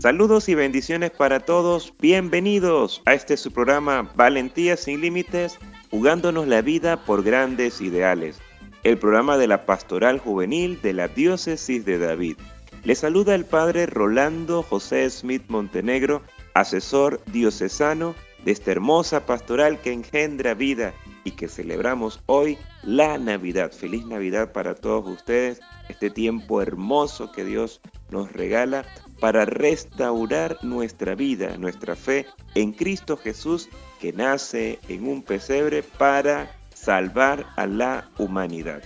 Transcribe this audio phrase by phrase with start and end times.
[0.00, 1.92] Saludos y bendiciones para todos.
[1.98, 5.58] Bienvenidos a este su programa Valentía sin Límites,
[5.90, 8.38] jugándonos la vida por grandes ideales.
[8.84, 12.36] El programa de la Pastoral Juvenil de la Diócesis de David.
[12.84, 16.22] Le saluda el Padre Rolando José Smith Montenegro,
[16.54, 20.94] asesor diocesano de esta hermosa pastoral que engendra vida
[21.24, 23.72] y que celebramos hoy la Navidad.
[23.72, 28.84] Feliz Navidad para todos ustedes, este tiempo hermoso que Dios nos regala
[29.20, 33.68] para restaurar nuestra vida, nuestra fe en Cristo Jesús
[34.00, 38.82] que nace en un pesebre para salvar a la humanidad.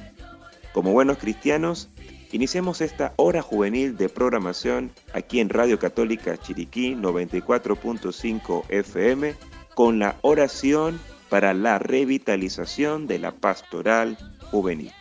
[0.72, 1.90] Como buenos cristianos,
[2.32, 9.34] iniciamos esta hora juvenil de programación aquí en Radio Católica Chiriquí 94.5 FM
[9.74, 14.16] con la oración para la revitalización de la pastoral
[14.50, 14.92] juvenil.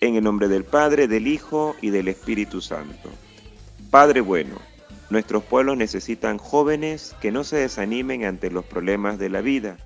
[0.00, 3.10] En el nombre del Padre, del Hijo y del Espíritu Santo.
[3.90, 4.56] Padre bueno,
[5.08, 9.78] nuestros pueblos necesitan jóvenes que no se desanimen ante los problemas de la vida,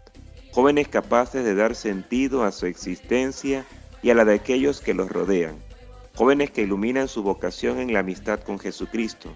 [0.50, 3.64] jóvenes capaces de dar sentido a su existencia
[4.03, 5.55] y a la de aquellos que los rodean,
[6.17, 9.33] jóvenes que iluminan su vocación en la amistad con Jesucristo.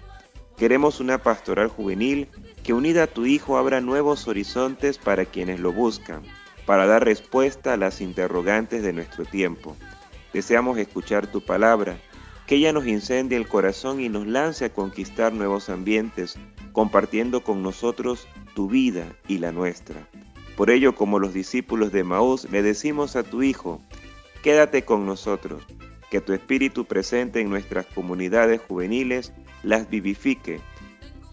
[0.57, 2.27] Queremos una pastoral juvenil
[2.63, 6.23] que unida a tu Hijo abra nuevos horizontes para quienes lo buscan,
[6.65, 9.77] para dar respuesta a las interrogantes de nuestro tiempo.
[10.33, 11.97] Deseamos escuchar tu palabra
[12.47, 16.39] que ella nos incendie el corazón y nos lance a conquistar nuevos ambientes,
[16.71, 20.07] compartiendo con nosotros tu vida y la nuestra.
[20.55, 23.81] Por ello, como los discípulos de Maús, le decimos a tu Hijo,
[24.41, 25.61] quédate con nosotros,
[26.09, 30.61] que tu espíritu presente en nuestras comunidades juveniles las vivifique,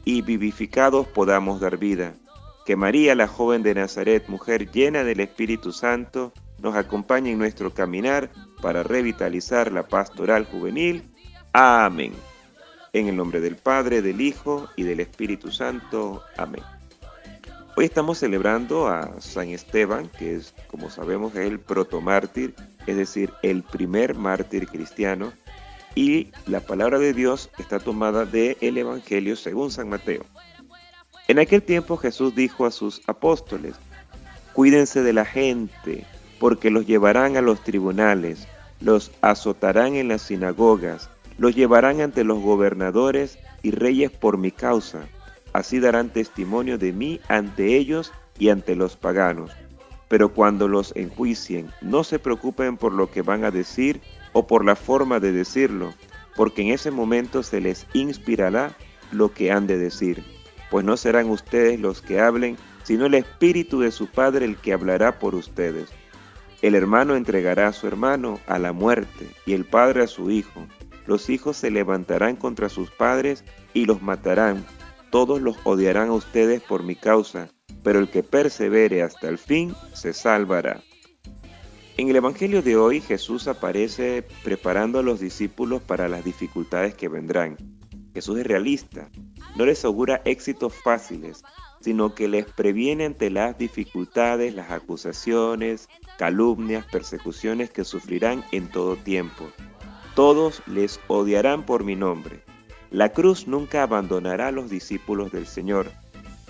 [0.05, 2.15] y vivificados podamos dar vida.
[2.67, 7.73] Que María, la joven de Nazaret, mujer llena del Espíritu Santo, nos acompañe en nuestro
[7.73, 8.31] caminar
[8.65, 11.05] para revitalizar la pastoral juvenil.
[11.53, 12.15] Amén.
[12.95, 16.23] En el nombre del Padre, del Hijo y del Espíritu Santo.
[16.39, 16.63] Amén.
[17.77, 22.55] Hoy estamos celebrando a San Esteban, que es, como sabemos, el protomártir,
[22.87, 25.35] es decir, el primer mártir cristiano,
[25.95, 30.25] y la palabra de Dios está tomada del el Evangelio según San Mateo.
[31.29, 33.75] En aquel tiempo Jesús dijo a sus apóstoles,
[34.55, 36.07] Cuídense de la gente,
[36.41, 38.49] porque los llevarán a los tribunales
[38.81, 45.07] los azotarán en las sinagogas, los llevarán ante los gobernadores y reyes por mi causa.
[45.53, 49.51] Así darán testimonio de mí ante ellos y ante los paganos.
[50.09, 54.01] Pero cuando los enjuicien, no se preocupen por lo que van a decir
[54.33, 55.95] o por la forma de decirlo,
[56.37, 58.77] porque en ese momento se les inspirará
[59.13, 60.25] lo que han de decir.
[60.71, 64.73] Pues no serán ustedes los que hablen, sino el Espíritu de su Padre el que
[64.73, 65.89] hablará por ustedes.
[66.63, 70.67] El hermano entregará a su hermano a la muerte y el padre a su hijo.
[71.07, 73.45] Los hijos se levantarán contra sus padres
[73.75, 74.65] y los matarán.
[75.11, 77.49] Todos los odiarán a ustedes por mi causa,
[77.83, 80.83] pero el que persevere hasta el fin se salvará.
[81.97, 87.09] En el Evangelio de hoy Jesús aparece preparando a los discípulos para las dificultades que
[87.09, 87.57] vendrán.
[88.13, 89.11] Jesús es realista,
[89.57, 91.43] no les augura éxitos fáciles,
[91.81, 95.89] sino que les previene ante las dificultades, las acusaciones,
[96.19, 99.51] calumnias, persecuciones que sufrirán en todo tiempo.
[100.15, 102.43] Todos les odiarán por mi nombre.
[102.91, 105.91] La cruz nunca abandonará a los discípulos del Señor.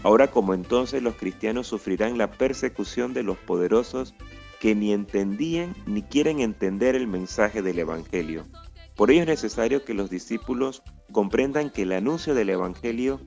[0.03, 4.15] Ahora como entonces los cristianos sufrirán la persecución de los poderosos
[4.61, 8.45] que ni entendían ni quieren entender el mensaje del Evangelio.
[8.97, 13.21] Por ello es necesario que los discípulos comprendan que el anuncio del Evangelio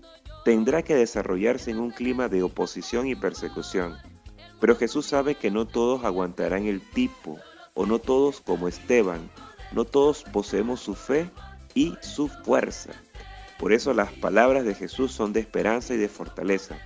[0.45, 3.95] tendrá que desarrollarse en un clima de oposición y persecución.
[4.59, 7.37] Pero Jesús sabe que no todos aguantarán el tipo,
[7.73, 9.29] o no todos como Esteban,
[9.71, 11.29] no todos poseemos su fe
[11.75, 12.91] y su fuerza.
[13.59, 16.77] Por eso las palabras de Jesús son de esperanza y de fortaleza.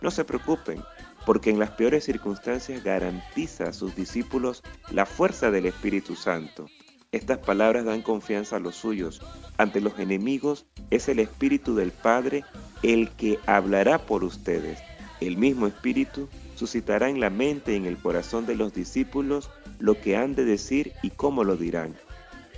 [0.00, 0.82] No se preocupen,
[1.26, 6.66] porque en las peores circunstancias garantiza a sus discípulos la fuerza del Espíritu Santo.
[7.12, 9.20] Estas palabras dan confianza a los suyos.
[9.58, 12.44] Ante los enemigos es el Espíritu del Padre
[12.82, 14.78] el que hablará por ustedes.
[15.20, 16.28] El mismo Espíritu
[16.60, 20.44] suscitará en la mente y en el corazón de los discípulos lo que han de
[20.44, 21.94] decir y cómo lo dirán.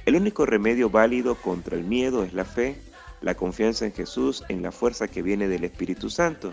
[0.07, 2.83] El único remedio válido contra el miedo es la fe,
[3.21, 6.53] la confianza en Jesús, en la fuerza que viene del Espíritu Santo.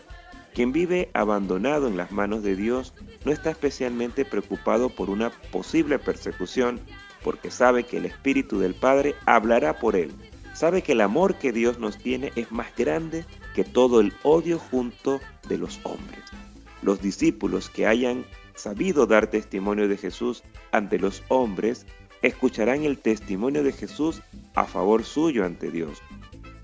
[0.54, 2.94] Quien vive abandonado en las manos de Dios
[3.26, 6.80] no está especialmente preocupado por una posible persecución,
[7.24, 10.12] porque sabe que el Espíritu del Padre hablará por él.
[10.54, 13.26] Sabe que el amor que Dios nos tiene es más grande
[13.56, 16.29] que todo el odio junto de los hombres.
[16.82, 21.86] Los discípulos que hayan sabido dar testimonio de Jesús ante los hombres,
[22.22, 24.22] escucharán el testimonio de Jesús
[24.54, 26.02] a favor suyo ante Dios.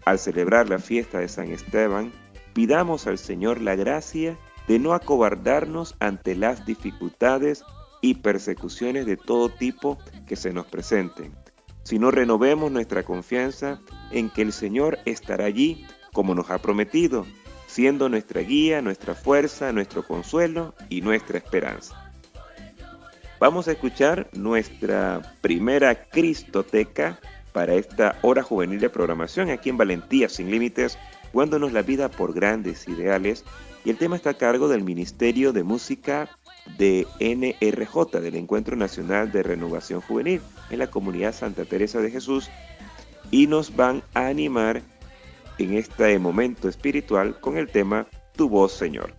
[0.06, 2.12] al celebrar la fiesta de San Esteban,
[2.54, 7.64] pidamos al Señor la gracia de no acobardarnos ante las dificultades
[8.02, 9.98] y persecuciones de todo tipo
[10.28, 11.34] que se nos presenten,
[11.82, 13.82] sino renovemos nuestra confianza
[14.12, 17.26] en que el Señor estará allí como nos ha prometido,
[17.76, 22.10] siendo nuestra guía, nuestra fuerza, nuestro consuelo y nuestra esperanza.
[23.38, 27.20] Vamos a escuchar nuestra primera Cristoteca
[27.52, 30.98] para esta hora juvenil de programación aquí en Valentía sin Límites,
[31.34, 33.44] jugándonos la vida por grandes ideales.
[33.84, 36.30] Y el tema está a cargo del Ministerio de Música
[36.78, 40.40] de NRJ, del Encuentro Nacional de Renovación Juvenil,
[40.70, 42.50] en la comunidad Santa Teresa de Jesús.
[43.32, 44.82] Y nos van a animar
[45.58, 49.14] en este momento espiritual con el tema Tu voz, Señor.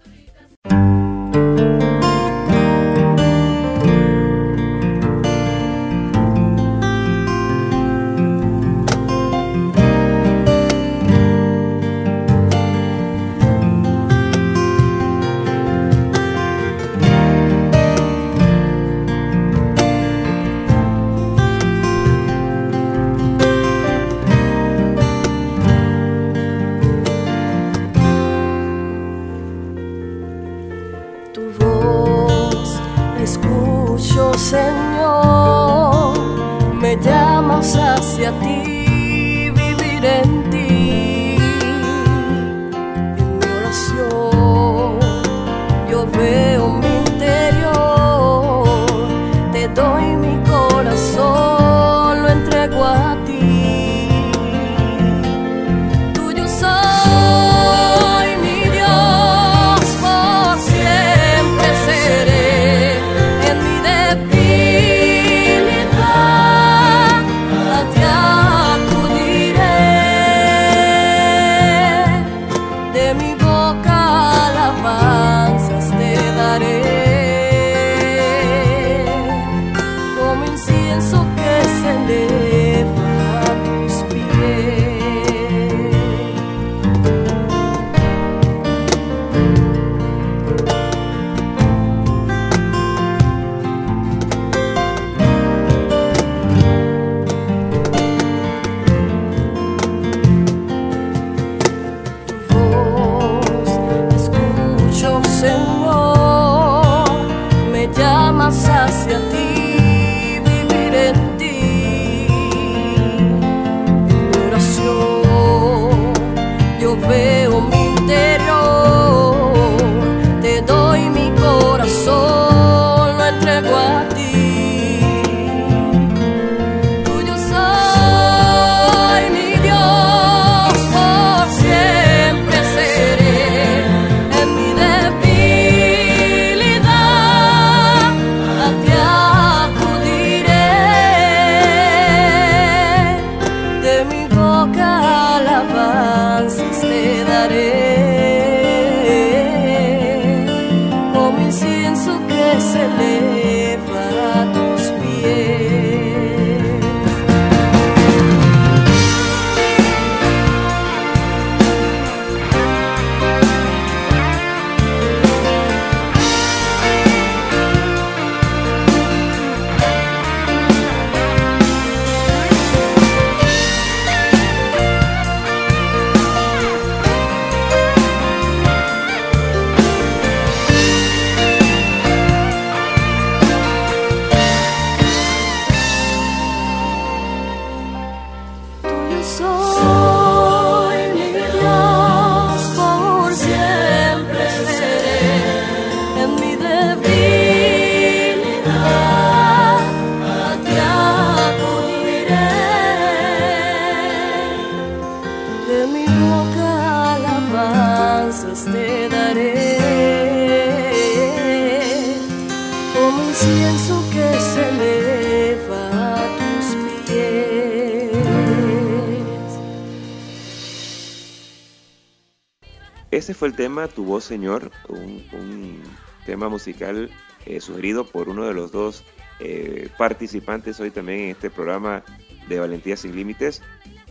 [223.37, 225.83] Fue el tema Tu voz Señor, un,
[226.25, 227.11] tema musical
[227.45, 229.05] eh, sugerido por uno de los dos
[229.39, 232.03] eh, participantes hoy también en este programa
[232.49, 233.63] de Valentía sin Límites,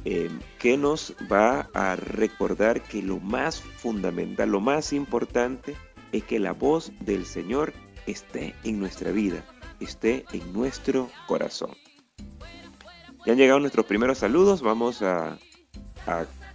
[0.05, 0.29] eh,
[0.59, 5.75] que nos va a recordar que lo más fundamental, lo más importante
[6.13, 7.73] es que la voz del Señor
[8.05, 9.43] esté en nuestra vida,
[9.79, 11.71] esté en nuestro corazón.
[13.25, 15.37] Ya han llegado nuestros primeros saludos, vamos a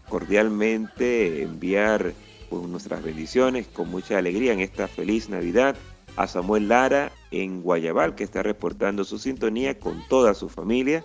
[0.08, 2.14] cordialmente enviar
[2.50, 5.76] pues, nuestras bendiciones con mucha alegría en esta feliz Navidad
[6.16, 11.04] a Samuel Lara en Guayabal, que está reportando su sintonía con toda su familia,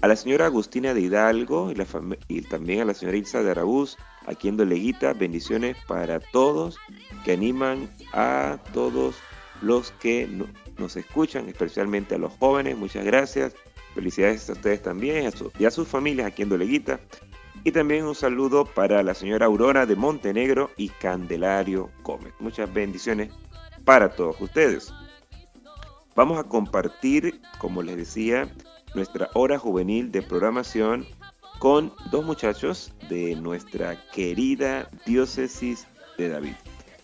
[0.00, 1.86] a la señora Agustina de Hidalgo y, la
[2.28, 6.76] y también a la señora Ilsa de Araúz, aquí en Doleguita, bendiciones para todos
[7.24, 9.14] que animan a todos
[9.62, 10.28] los que
[10.78, 13.54] nos escuchan, especialmente a los jóvenes, muchas gracias,
[13.94, 17.00] felicidades a ustedes también y a sus familias aquí en Doleguita.
[17.62, 22.32] Y también un saludo para la señora Aurora de Montenegro y Candelario Gómez.
[22.40, 23.30] Muchas bendiciones
[23.84, 24.94] para todos ustedes.
[26.14, 28.50] Vamos a compartir, como les decía,
[28.94, 31.06] nuestra hora juvenil de programación
[31.58, 35.86] con dos muchachos de nuestra querida diócesis
[36.16, 36.54] de David.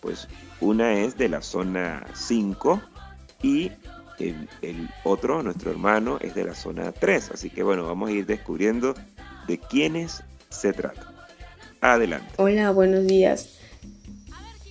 [0.01, 0.27] Pues
[0.59, 2.81] una es de la zona 5
[3.43, 3.71] y
[4.17, 7.31] el, otro, nuestro hermano, es de la zona 3.
[7.31, 8.95] Así que bueno, vamos a ir descubriendo
[9.47, 11.13] de quiénes se trata.
[11.81, 12.33] Adelante.
[12.37, 13.49] Hola, buenos días.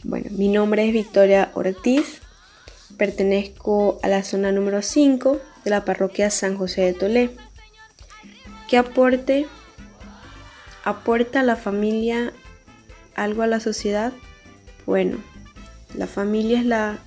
[0.03, 2.21] Bueno, mi nombre es Victoria Ortiz,
[2.97, 7.31] pertenezco a la zona número 5 de la parroquia San José de Tolé.
[8.69, 9.47] ¿Qué aporte
[10.85, 12.33] aporta la familia
[13.17, 14.13] algo a la sociedad?
[14.87, 15.19] Bueno,
[15.95, 16.99] la familia es la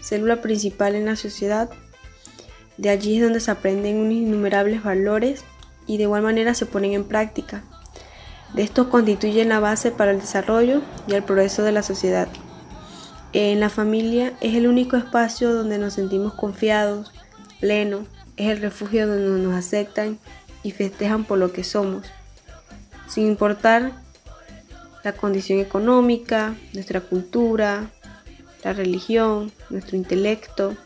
[0.00, 1.70] célula principal en la sociedad.
[2.76, 5.44] De allí es donde se aprenden unos innumerables valores
[5.86, 7.64] y de igual manera se ponen en práctica.
[8.54, 12.28] De estos constituyen la base para el desarrollo y el progreso de la sociedad.
[13.32, 17.12] En la familia es el único espacio donde nos sentimos confiados,
[17.58, 18.06] pleno,
[18.36, 20.18] es el refugio donde nos aceptan
[20.62, 22.06] y festejan por lo que somos,
[23.08, 23.92] sin importar
[25.02, 27.90] la condición económica, nuestra cultura,
[28.62, 30.76] la religión, nuestro intelecto.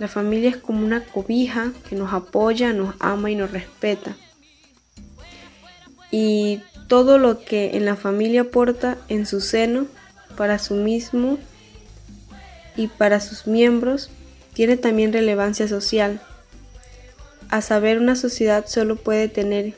[0.00, 4.16] La familia es como una cobija que nos apoya, nos ama y nos respeta.
[6.10, 9.86] Y todo lo que en la familia aporta en su seno
[10.36, 11.38] para su mismo
[12.76, 14.10] y para sus miembros
[14.54, 16.20] tiene también relevancia social.
[17.50, 19.74] A saber, una sociedad solo puede tener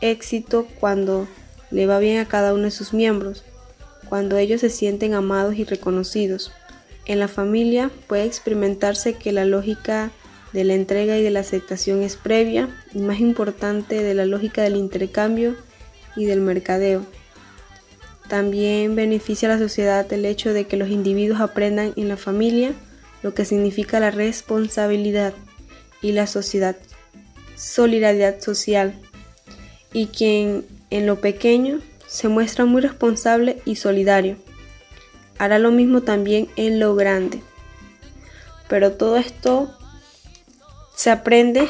[0.00, 1.28] éxito cuando
[1.70, 3.44] le va bien a cada uno de sus miembros,
[4.08, 6.52] cuando ellos se sienten amados y reconocidos.
[7.06, 10.10] En la familia puede experimentarse que la lógica
[10.52, 14.62] de la entrega y de la aceptación es previa y más importante de la lógica
[14.62, 15.56] del intercambio
[16.16, 17.04] y del mercadeo.
[18.28, 22.72] También beneficia a la sociedad el hecho de que los individuos aprendan en la familia
[23.22, 25.34] lo que significa la responsabilidad
[26.02, 26.76] y la sociedad,
[27.56, 28.94] solidaridad social,
[29.92, 34.36] y quien en lo pequeño se muestra muy responsable y solidario,
[35.38, 37.40] hará lo mismo también en lo grande.
[38.68, 39.77] Pero todo esto
[40.98, 41.68] se aprende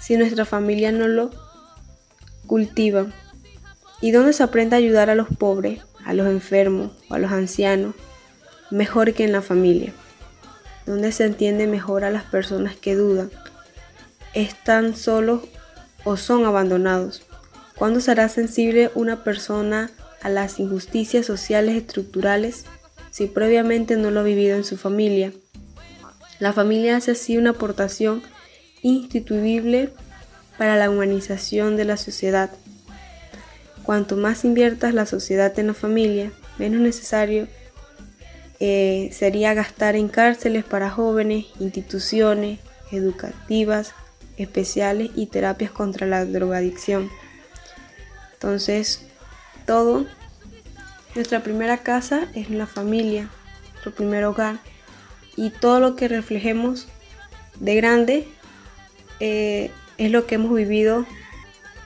[0.00, 1.30] si nuestra familia no lo
[2.48, 3.06] cultiva.
[4.00, 7.30] ¿Y dónde se aprende a ayudar a los pobres, a los enfermos o a los
[7.30, 7.94] ancianos?
[8.72, 9.92] Mejor que en la familia.
[10.84, 13.30] ¿Dónde se entiende mejor a las personas que dudan?
[14.34, 15.42] ¿Están solos
[16.02, 17.22] o son abandonados?
[17.76, 19.92] ¿Cuándo será sensible una persona
[20.22, 22.64] a las injusticias sociales estructurales
[23.12, 25.32] si previamente no lo ha vivido en su familia?
[26.40, 28.24] La familia hace así una aportación
[28.82, 29.92] instituible
[30.58, 32.50] para la humanización de la sociedad
[33.82, 37.48] Cuanto más inviertas la sociedad en la familia, menos necesario
[38.60, 42.60] eh, sería gastar en cárceles para jóvenes, instituciones
[42.92, 43.94] educativas
[44.36, 47.10] especiales y terapias contra la drogadicción.
[48.34, 49.06] Entonces,
[49.66, 50.06] todo,
[51.14, 53.28] nuestra primera casa es la familia,
[53.72, 54.60] nuestro primer hogar,
[55.36, 56.86] y todo lo que reflejemos
[57.58, 58.28] de grande
[59.20, 61.06] eh, es lo que hemos vivido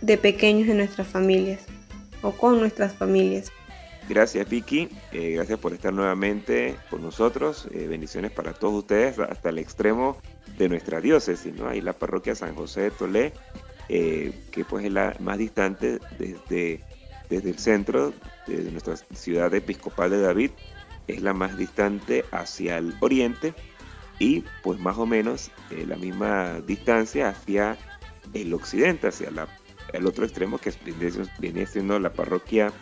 [0.00, 1.60] de pequeños en nuestras familias
[2.22, 3.52] o con nuestras familias.
[4.08, 7.68] Gracias Vicky, eh, gracias por estar nuevamente con nosotros.
[7.72, 10.18] Eh, bendiciones para todos ustedes hasta el extremo
[10.58, 11.68] de nuestra diócesis, ¿no?
[11.68, 13.32] Ahí la parroquia San José de Tolé,
[13.88, 16.80] que pues es la más distante desde,
[17.30, 18.12] desde el centro
[18.46, 20.50] de nuestra ciudad episcopal de David,
[21.06, 23.54] es la más distante hacia el oriente
[24.18, 27.76] y pues más o menos la misma distancia hacia
[28.32, 29.48] el occidente, hacia la
[29.94, 30.72] el otro extremo que
[31.38, 32.72] viene siendo la parroquia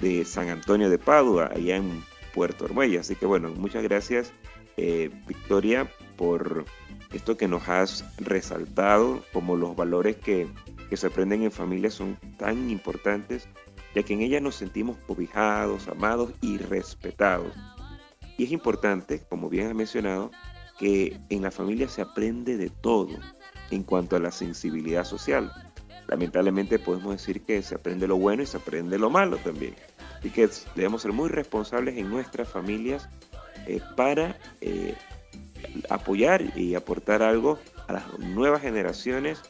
[0.00, 3.00] de San Antonio de Padua, allá en Puerto Armuella.
[3.00, 4.32] Así que bueno, muchas gracias
[4.76, 6.64] eh, Victoria por
[7.12, 10.48] esto que nos has resaltado, como los valores que,
[10.88, 13.48] que se aprenden en familia son tan importantes,
[13.94, 17.54] ya que en ella nos sentimos cobijados, amados y respetados.
[18.36, 20.30] Y es importante, como bien has mencionado,
[20.78, 23.16] que en la familia se aprende de todo
[23.70, 25.52] en cuanto a la sensibilidad social
[26.06, 29.74] lamentablemente podemos decir que se aprende lo bueno y se aprende lo malo también.
[30.18, 33.08] Así que debemos ser muy responsables en nuestras familias
[33.66, 34.94] eh, para eh,
[35.90, 39.40] apoyar y aportar algo a las nuevas generaciones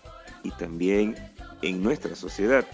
[0.43, 1.15] y también
[1.63, 2.67] en nuestra sociedad.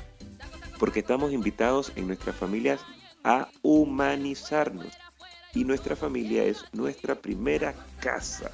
[0.79, 2.81] Porque estamos invitados en nuestras familias
[3.23, 4.97] a humanizarnos.
[5.54, 8.50] Y nuestra familia es nuestra primera casa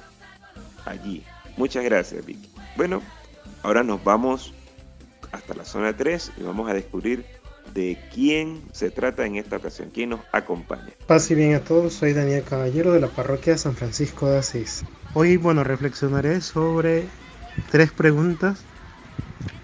[0.85, 1.23] allí.
[1.57, 2.49] Muchas gracias, Vicky.
[2.75, 3.01] Bueno,
[3.63, 4.53] ahora nos vamos
[5.31, 7.25] hasta la zona 3 y vamos a descubrir
[7.73, 10.93] de quién se trata en esta ocasión, quién nos acompaña.
[11.05, 14.37] Paz y bien a todos, soy Daniel Caballero de la parroquia de San Francisco de
[14.37, 14.83] Asís.
[15.13, 17.05] Hoy, bueno, reflexionaré sobre
[17.71, 18.59] tres preguntas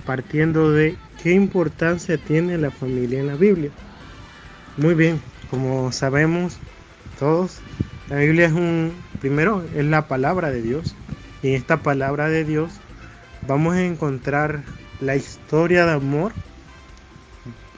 [0.05, 3.71] partiendo de qué importancia tiene la familia en la Biblia.
[4.77, 6.57] Muy bien, como sabemos
[7.23, 7.59] todos,
[8.09, 10.93] la Biblia es un, primero, es la palabra de Dios.
[11.41, 12.73] Y en esta palabra de Dios
[13.47, 14.63] vamos a encontrar
[14.99, 16.33] la historia de amor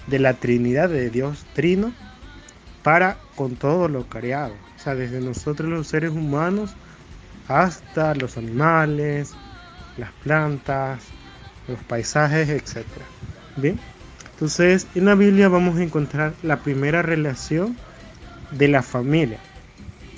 [0.07, 1.93] de la Trinidad de Dios Trino
[2.81, 4.55] para con todo lo creado.
[4.77, 6.73] O sea, desde nosotros los seres humanos
[7.47, 9.35] hasta los animales,
[9.95, 11.03] las plantas,
[11.67, 12.83] los paisajes, etc.
[13.57, 13.79] Bien,
[14.33, 17.77] entonces en la Biblia vamos a encontrar la primera relación
[18.51, 19.39] de la familia.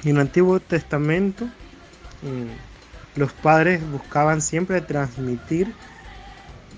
[0.04, 5.74] En el Antiguo Testamento, mm, los padres buscaban siempre transmitir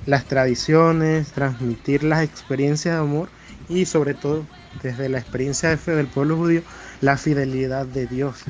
[0.06, 3.30] las tradiciones, transmitir las experiencias de amor
[3.68, 4.46] y sobre todo
[4.82, 6.62] desde la experiencia de fe del pueblo judío,
[7.02, 8.44] la fidelidad de Dios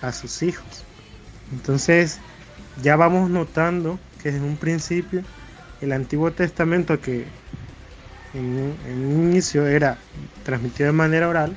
[0.00, 0.84] a sus hijos.
[1.52, 2.18] Entonces
[2.82, 5.22] ya vamos notando que desde un principio
[5.80, 7.26] el Antiguo Testamento que
[8.34, 9.98] en, un inicio era
[10.44, 11.56] transmitido de manera oral,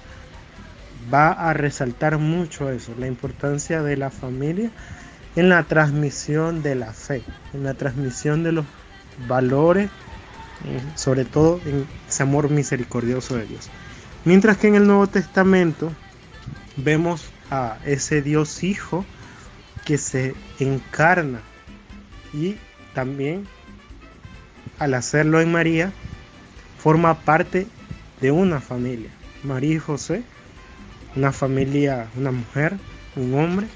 [1.14, 4.72] va a resaltar mucho eso, la importancia de la familia
[5.36, 8.66] en la transmisión de la fe, en la transmisión de los
[9.28, 9.90] valores,
[10.96, 13.70] sobre todo en ese amor misericordioso de Dios.
[14.26, 15.92] Mientras que en el Nuevo Testamento
[16.76, 19.06] vemos a ese Dios Hijo
[19.86, 21.40] que se encarna
[22.34, 22.58] y
[22.94, 23.48] también
[24.78, 25.92] al hacerlo en María
[26.78, 27.68] forma parte
[28.22, 29.10] de una familia.
[29.44, 30.24] María y José,
[31.16, 32.78] una familia, una mujer,
[33.16, 33.68] un hombre,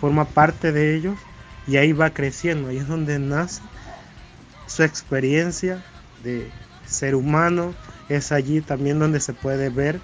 [0.00, 1.18] forma parte de ellos
[1.66, 3.62] y ahí va creciendo, ahí es donde nace
[4.66, 5.82] su experiencia
[6.22, 6.50] de
[6.86, 7.74] ser humano,
[8.08, 10.00] es allí también donde se puede ver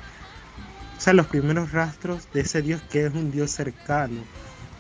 [0.96, 4.22] o sea, los primeros rastros de ese Dios que es un Dios cercano,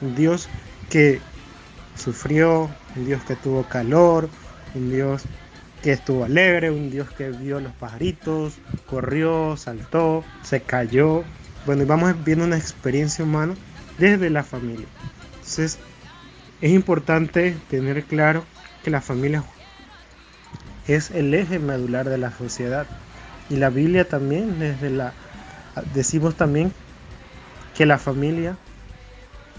[0.00, 0.48] un Dios
[0.88, 1.20] que
[1.94, 4.30] sufrió, un Dios que tuvo calor,
[4.74, 5.24] un Dios
[5.82, 8.54] que estuvo alegre, un Dios que vio los pajaritos,
[8.86, 11.22] corrió, saltó, se cayó.
[11.66, 13.54] Bueno, y vamos viendo una experiencia humana
[13.98, 14.86] desde la familia.
[15.34, 15.80] Entonces,
[16.60, 18.44] es importante tener claro
[18.84, 19.42] que la familia
[20.86, 22.86] es el eje medular de la sociedad.
[23.50, 25.12] Y la Biblia también, desde la
[25.92, 26.72] decimos también
[27.74, 28.56] que la familia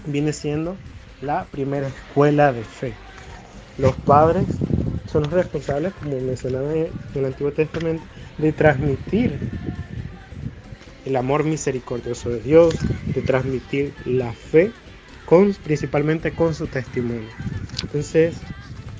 [0.06, 0.78] viene siendo
[1.20, 2.94] la primera escuela de fe.
[3.76, 4.46] Los padres
[5.04, 8.06] son los responsables, como mencionaba en el Antiguo Testamento,
[8.38, 9.38] de transmitir
[11.08, 12.76] el amor misericordioso de Dios,
[13.14, 14.72] de transmitir la fe,
[15.24, 17.28] con, principalmente con su testimonio.
[17.82, 18.36] Entonces,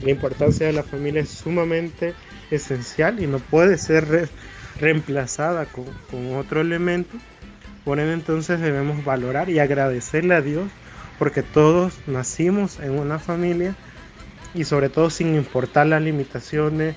[0.03, 2.14] la importancia de la familia es sumamente
[2.51, 4.31] esencial y no puede ser
[4.81, 7.16] reemplazada con, con otro elemento.
[7.85, 10.68] Por ende, entonces debemos valorar y agradecerle a Dios
[11.18, 13.75] porque todos nacimos en una familia
[14.55, 16.97] y sobre todo sin importar las limitaciones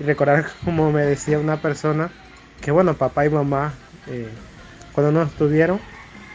[0.00, 2.10] y recordar como me decía una persona
[2.60, 3.74] que bueno papá y mamá
[4.06, 4.28] eh,
[4.98, 5.78] cuando nos tuvieron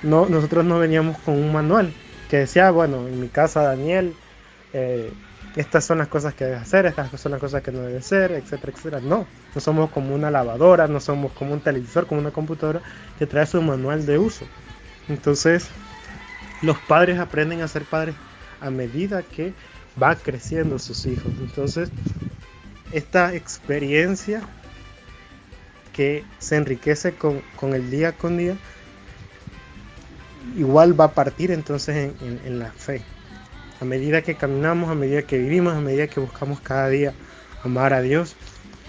[0.04, 1.94] no nosotros no veníamos con un manual
[2.30, 4.16] que decía bueno en mi casa Daniel
[4.72, 5.12] eh,
[5.58, 8.32] estas son las cosas que debes hacer estas son las cosas que no debes hacer
[8.32, 12.32] etcétera etcétera no no somos como una lavadora no somos como un televisor como una
[12.32, 12.82] computadora
[13.20, 14.46] que trae su manual de uso
[15.10, 15.68] entonces
[16.62, 18.16] los padres aprenden a ser padres
[18.62, 19.52] a medida que
[20.02, 21.34] va creciendo sus hijos.
[21.38, 21.92] Entonces,
[22.94, 24.42] esta experiencia
[25.94, 27.42] que se enriquece con,
[27.74, 28.58] el día con día,
[30.58, 33.02] igual va a partir entonces en, la fe.
[33.80, 37.14] A medida que caminamos, a medida que vivimos, a medida que buscamos cada día
[37.64, 38.36] amar a Dios,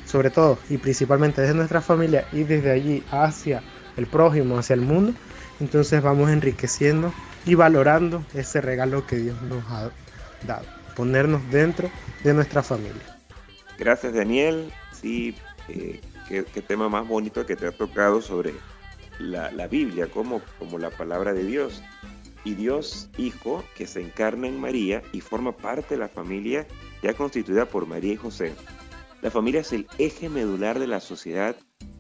[0.06, 3.62] sobre todo y principalmente desde nuestra familia y desde allí hacia
[3.96, 5.12] el prójimo, hacia el mundo,
[5.60, 7.12] entonces vamos enriqueciendo
[7.46, 9.90] y valorando ese regalo que Dios nos ha
[10.46, 11.90] dado ponernos dentro
[12.22, 13.02] de nuestra familia.
[13.78, 15.34] Gracias Daniel, sí,
[15.68, 18.54] eh, qué, tema más bonito que te ha tocado sobre
[19.18, 21.82] la, Biblia como, como la palabra de Dios.
[22.44, 26.66] Y Dios Hijo que se encarna en María y forma parte de la familia
[27.02, 28.54] ya constituida por María y José.
[29.22, 31.56] La familia es el eje medular de la sociedad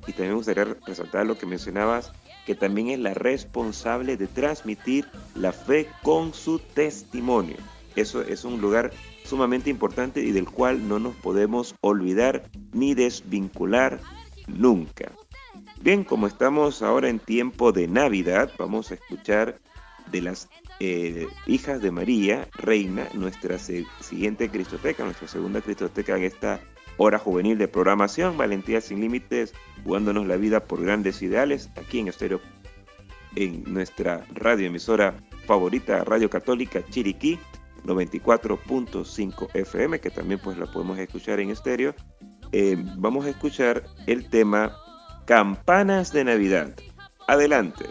[0.06, 2.12] y también me gustaría resaltar lo que mencionabas,
[2.44, 7.56] que también es la responsable de transmitir la fe con su testimonio.
[7.96, 8.92] Eso es un lugar
[9.24, 14.00] sumamente importante y del cual no nos podemos olvidar ni desvincular
[14.46, 15.12] nunca.
[15.80, 19.58] Bien, como estamos ahora en tiempo de Navidad, vamos a escuchar
[20.10, 20.48] de las
[20.80, 26.60] eh, hijas de María, Reina, nuestra siguiente Cristoteca, nuestra segunda Cristoteca en esta
[26.96, 29.54] hora juvenil de programación, Valentía sin Límites,
[29.84, 32.40] jugándonos la vida por grandes ideales, aquí en estéreo,
[33.36, 35.14] en nuestra radioemisora
[35.46, 37.38] favorita, Radio Católica Chiriquí,
[37.84, 41.94] 94.5 FM, que también pues la podemos escuchar en estéreo.
[42.56, 44.76] Eh, vamos a escuchar el tema
[45.24, 46.70] Campanas de Navidad.
[47.26, 47.84] Adelante.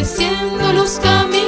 [0.00, 1.39] estableciendo los caminos.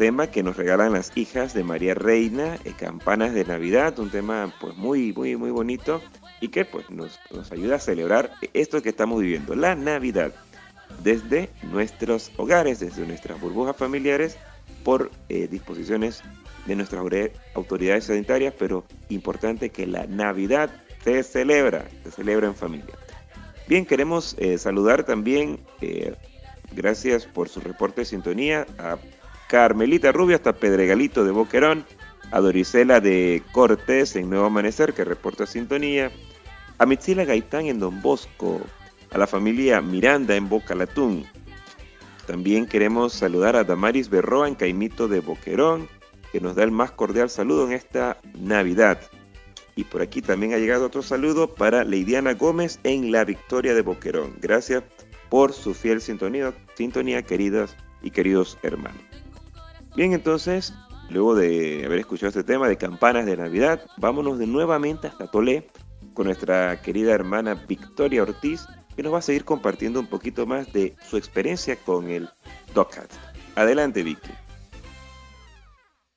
[0.00, 4.50] Tema que nos regalan las hijas de María Reina, eh, Campanas de Navidad, un tema
[4.58, 6.00] pues muy, muy, muy bonito
[6.40, 7.20] y que pues nos,
[7.52, 10.32] ayuda a celebrar esto que estamos viviendo, la Navidad,
[11.02, 14.38] desde nuestros hogares, desde nuestras burbujas familiares,
[14.84, 16.22] por eh, disposiciones
[16.64, 17.04] de nuestras
[17.54, 20.70] autoridades sanitarias, pero importante que la Navidad
[21.04, 22.94] se celebra, se celebra en familia.
[23.68, 25.60] Bien, queremos eh, saludar también,
[26.72, 28.96] gracias por su reporte de sintonía, a
[29.50, 31.84] Carmelita Rubio hasta Pedregalito de Boquerón,
[32.30, 36.12] a Dorisela de Cortés en Nuevo Amanecer que reporta sintonía,
[36.78, 38.60] a Mitzila Gaitán en Don Bosco,
[39.10, 41.26] a la familia Miranda en Boca Latún.
[42.28, 45.88] También queremos saludar a Damaris Berroa en Caimito de Boquerón,
[46.30, 49.00] que nos da el más cordial saludo en esta Navidad.
[49.74, 53.82] Y por aquí también ha llegado otro saludo para Leidiana Gómez en La Victoria de
[53.82, 54.36] Boquerón.
[54.40, 54.84] Gracias
[55.28, 59.09] por su fiel sintonía, sintonía queridas y queridos hermanos.
[59.96, 60.72] Bien, entonces,
[61.08, 65.68] luego de haber escuchado este tema de campanas de Navidad, vámonos de nuevamente hasta Tolé
[66.14, 70.72] con nuestra querida hermana Victoria Ortiz, que nos va a seguir compartiendo un poquito más
[70.72, 72.28] de su experiencia con el
[72.74, 73.10] DOCAT.
[73.56, 74.30] Adelante, Vicky.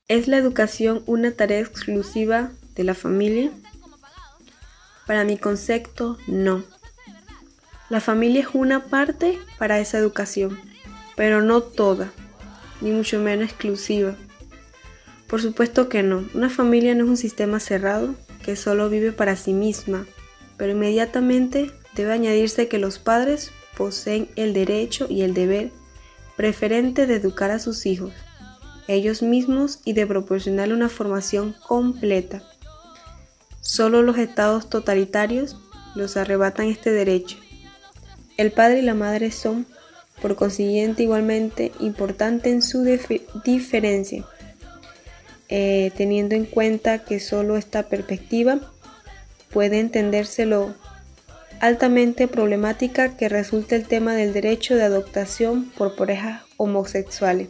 [0.08, 3.52] ¿Es la educación una tarea exclusiva de la familia?
[5.08, 6.64] Para mi concepto, no.
[7.90, 10.60] La familia es una parte para esa educación,
[11.16, 12.12] pero no toda,
[12.84, 14.16] ni mucho menos exclusiva.
[15.28, 16.28] Por supuesto que no.
[16.36, 20.06] Una familia no es un sistema cerrado que solo vive para sí misma,
[20.58, 25.72] pero inmediatamente debe añadirse que los padres poseen el derecho y el deber
[26.38, 28.14] preferente de educar a sus hijos
[28.88, 32.44] ellos mismos y de proporcionarle una formación completa.
[33.62, 35.58] Solo los estados totalitarios
[35.96, 37.38] los arrebatan este derecho.
[38.38, 39.66] El padre y la madre son,
[40.24, 42.86] por consiguiente, igualmente importantes en su
[43.44, 44.24] diferencia,
[45.50, 48.62] eh, teniendo en cuenta que solo esta perspectiva
[49.52, 50.76] puede entendérselo
[51.60, 57.50] altamente problemática que resulta el tema del derecho de adoptación por parejas homosexuales.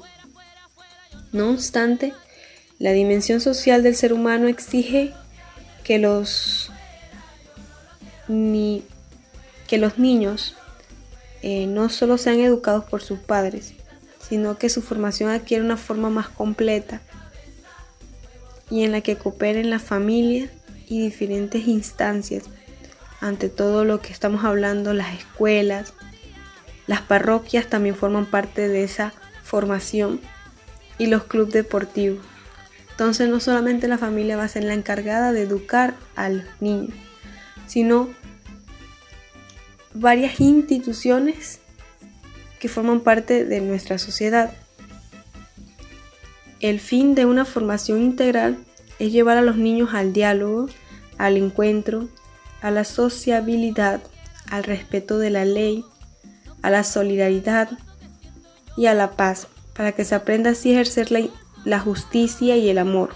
[1.32, 2.12] No obstante,
[2.80, 5.14] la dimensión social del ser humano exige
[5.84, 6.72] que los,
[8.28, 10.56] que los niños
[11.44, 13.74] eh, no solo sean educados por sus padres,
[14.28, 17.02] sino que su formación adquiere una forma más completa
[18.70, 20.50] y en la que cooperen la familia
[20.88, 22.46] y diferentes instancias.
[23.20, 25.94] Ante todo lo que estamos hablando, las escuelas,
[26.88, 30.22] las parroquias también forman parte de esa formación
[30.98, 32.26] y los clubes deportivos.
[32.92, 36.94] Entonces no solamente la familia va a ser la encargada de educar a los niños,
[37.68, 38.10] sino
[39.94, 41.60] varias instituciones
[42.60, 44.54] que forman parte de nuestra sociedad.
[46.60, 48.58] El fin de una formación integral
[49.00, 50.68] es llevar a los niños al diálogo,
[51.18, 52.08] al encuentro,
[52.62, 54.02] a la sociabilidad,
[54.50, 55.84] al respeto de la ley,
[56.62, 57.70] a la solidaridad
[58.78, 61.12] y a la paz para que se aprenda así a ejercer
[61.66, 63.10] la, justicia y el amor.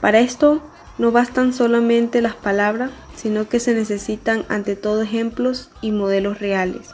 [0.00, 0.62] Para esto
[1.00, 6.88] no bastan solamente las palabras, sino que se necesitan ante todo ejemplos y modelos reales.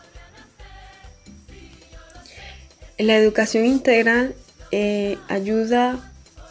[2.98, 4.36] La educación integral
[4.70, 5.98] eh, ayuda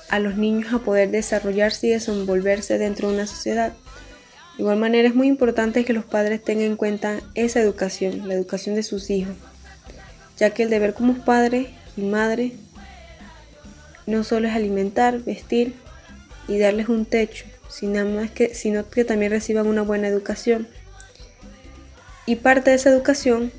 [0.10, 3.72] a los niños a poder desarrollarse y desenvolverse dentro de una sociedad.
[4.58, 8.34] De igual manera es muy importante que los padres tengan en cuenta esa educación, la
[8.34, 9.34] educación de sus hijos,
[10.38, 12.52] ya que el deber como padre y madre
[14.08, 15.85] no solo es alimentar, vestir
[16.48, 20.68] y darles un techo, sino, que, sino que también reciban una buena educación.
[22.26, 23.52] Y parte de esa educación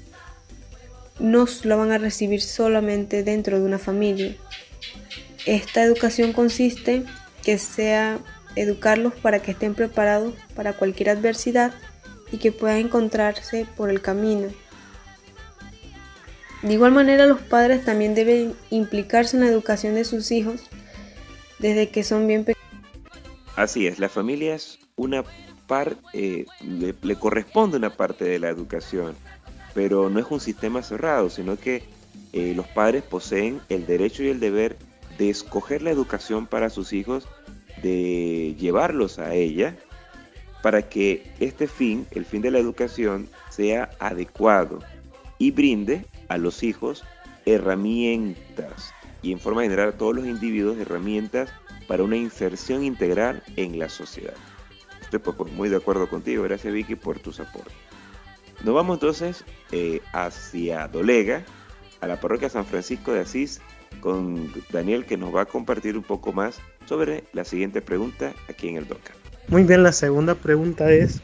[1.18, 4.36] no la van a recibir solamente dentro de una familia.
[5.46, 7.04] Esta educación consiste
[7.42, 8.18] que sea
[8.56, 11.72] educarlos para que estén preparados para cualquier adversidad
[12.32, 14.48] y que puedan encontrarse por el camino
[16.66, 20.62] de igual manera, los padres también deben implicarse en la educación de sus hijos
[21.60, 22.55] desde que son bien pequeños.
[23.56, 25.24] Así es, la familia es una
[25.66, 29.16] parte, eh, le, corresponde una parte de la educación,
[29.74, 31.82] pero no es un sistema cerrado, sino que
[32.34, 34.76] eh, los padres poseen el derecho y el deber
[35.16, 37.26] de escoger la educación para sus hijos,
[37.82, 39.74] de llevarlos a ella,
[40.62, 44.80] para que este fin, el fin de la educación, sea adecuado
[45.38, 47.04] y brinde a los hijos
[47.46, 48.92] herramientas
[49.22, 51.50] y en forma general a todos los individuos herramientas
[51.86, 54.34] para una inserción integral en la sociedad.
[55.00, 57.74] Estoy pues, pues, muy de acuerdo contigo, gracias Vicky por tus aportes.
[58.64, 61.44] Nos vamos entonces eh, hacia Dolega,
[62.00, 63.60] a la parroquia San Francisco de Asís,
[64.00, 68.68] con Daniel que nos va a compartir un poco más sobre la siguiente pregunta aquí
[68.68, 69.12] en el DOCA.
[69.48, 71.20] Muy bien, la segunda pregunta es,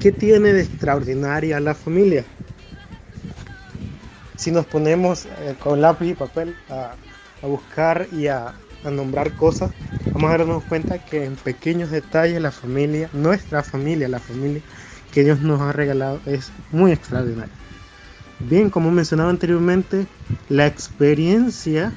[0.00, 2.24] ¿qué tiene de extraordinaria la familia?
[4.38, 6.94] si nos ponemos eh, con lápiz y papel a,
[7.42, 9.70] buscar y a, nombrar cosas,
[10.14, 14.62] vamos a darnos cuenta que en pequeños detalles la familia, nuestra familia, la familia
[15.12, 17.54] que Dios nos ha regalado es muy extraordinaria.
[18.40, 20.06] Bien, como mencionaba anteriormente,
[20.48, 21.92] la experiencia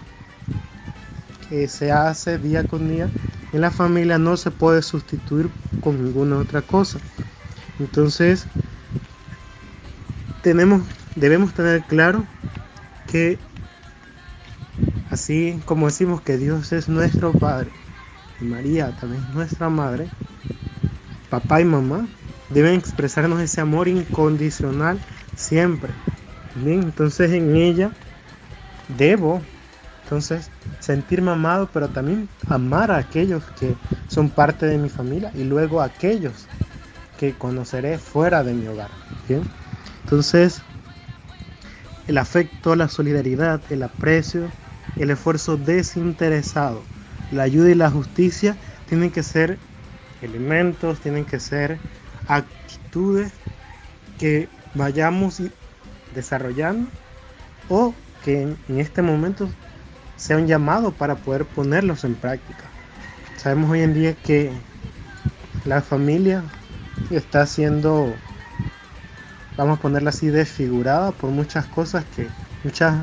[1.50, 3.10] que se hace día con día
[3.54, 5.50] en la familia no se puede sustituir
[5.82, 7.00] con ninguna otra cosa.
[7.80, 8.48] Entonces,
[10.42, 10.82] tenemos
[11.16, 12.26] debemos tener claro
[13.12, 13.38] que
[15.10, 17.72] así como decimos que Dios es nuestro Padre
[18.40, 20.10] y María también es nuestra Madre,
[21.30, 22.08] papá y mamá
[22.50, 25.00] deben expresarnos ese amor incondicional
[25.36, 25.94] siempre.
[26.56, 27.92] Entonces en ella
[28.98, 29.42] debo
[30.04, 33.76] Entonces, sentirme amado, pero también amar a aquellos que
[34.08, 36.48] son parte de mi familia y luego a aquellos
[37.18, 38.90] que conoceré fuera de mi hogar.
[40.04, 40.62] Entonces,
[42.08, 44.52] el afecto, la solidaridad, el aprecio,
[44.98, 46.84] el esfuerzo desinteresado,
[47.32, 49.58] la ayuda y la justicia tienen que ser
[50.22, 51.80] elementos, tienen que ser
[52.28, 53.32] actitudes
[54.20, 55.42] que vayamos
[56.14, 56.90] desarrollando
[57.70, 59.50] o que en, este momento
[60.18, 62.64] sea un llamado para poder ponerlos en práctica.
[63.38, 64.52] Sabemos hoy en día que
[65.66, 66.44] la familia
[67.10, 68.14] está siendo,
[69.58, 72.28] vamos a ponerla así, desfigurada por muchas cosas que,
[72.64, 72.96] muchas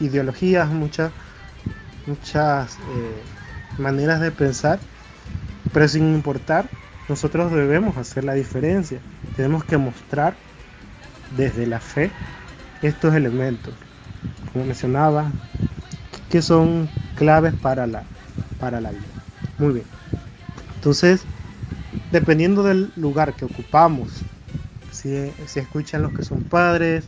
[0.00, 1.12] ideologías, muchas,
[2.06, 3.22] muchas eh,
[3.78, 4.78] maneras de pensar,
[5.72, 6.68] pero sin importar,
[7.08, 8.98] nosotros debemos hacer la diferencia.
[9.36, 10.34] Tenemos que mostrar
[11.36, 12.10] desde la fe
[12.82, 13.74] estos elementos,
[14.52, 15.30] como mencionaba,
[16.30, 18.02] que son claves para la,
[18.58, 19.02] para la vida.
[19.58, 19.86] Muy bien.
[20.76, 21.22] Entonces,
[22.12, 24.10] dependiendo del lugar que ocupamos,
[24.92, 27.04] si, si escuchan los que son padres,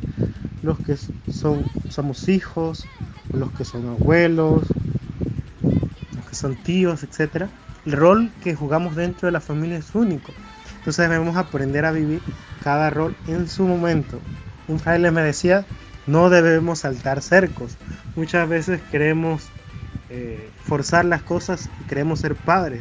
[0.66, 0.96] los que
[1.30, 2.86] son, somos hijos,
[3.32, 4.66] los que son abuelos,
[5.62, 7.46] los que son tíos, etc.
[7.86, 10.32] El rol que jugamos dentro de la familia es único.
[10.78, 12.20] Entonces debemos aprender a vivir
[12.62, 14.20] cada rol en su momento.
[14.68, 15.64] Un fraile me decía,
[16.06, 17.76] no debemos saltar cercos.
[18.16, 19.48] Muchas veces queremos
[20.08, 22.80] eh, forzar las cosas queremos ser padres,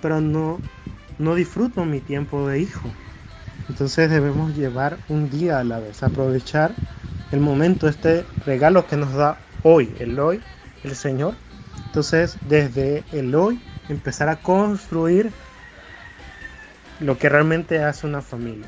[0.00, 0.58] pero no,
[1.18, 2.90] no disfruto mi tiempo de hijo.
[3.68, 6.72] Entonces debemos llevar un día a la vez, aprovechar
[7.32, 10.40] el momento, este regalo que nos da hoy, el hoy,
[10.84, 11.34] el Señor.
[11.86, 15.30] Entonces desde el hoy empezar a construir
[17.00, 18.66] lo que realmente hace una familia.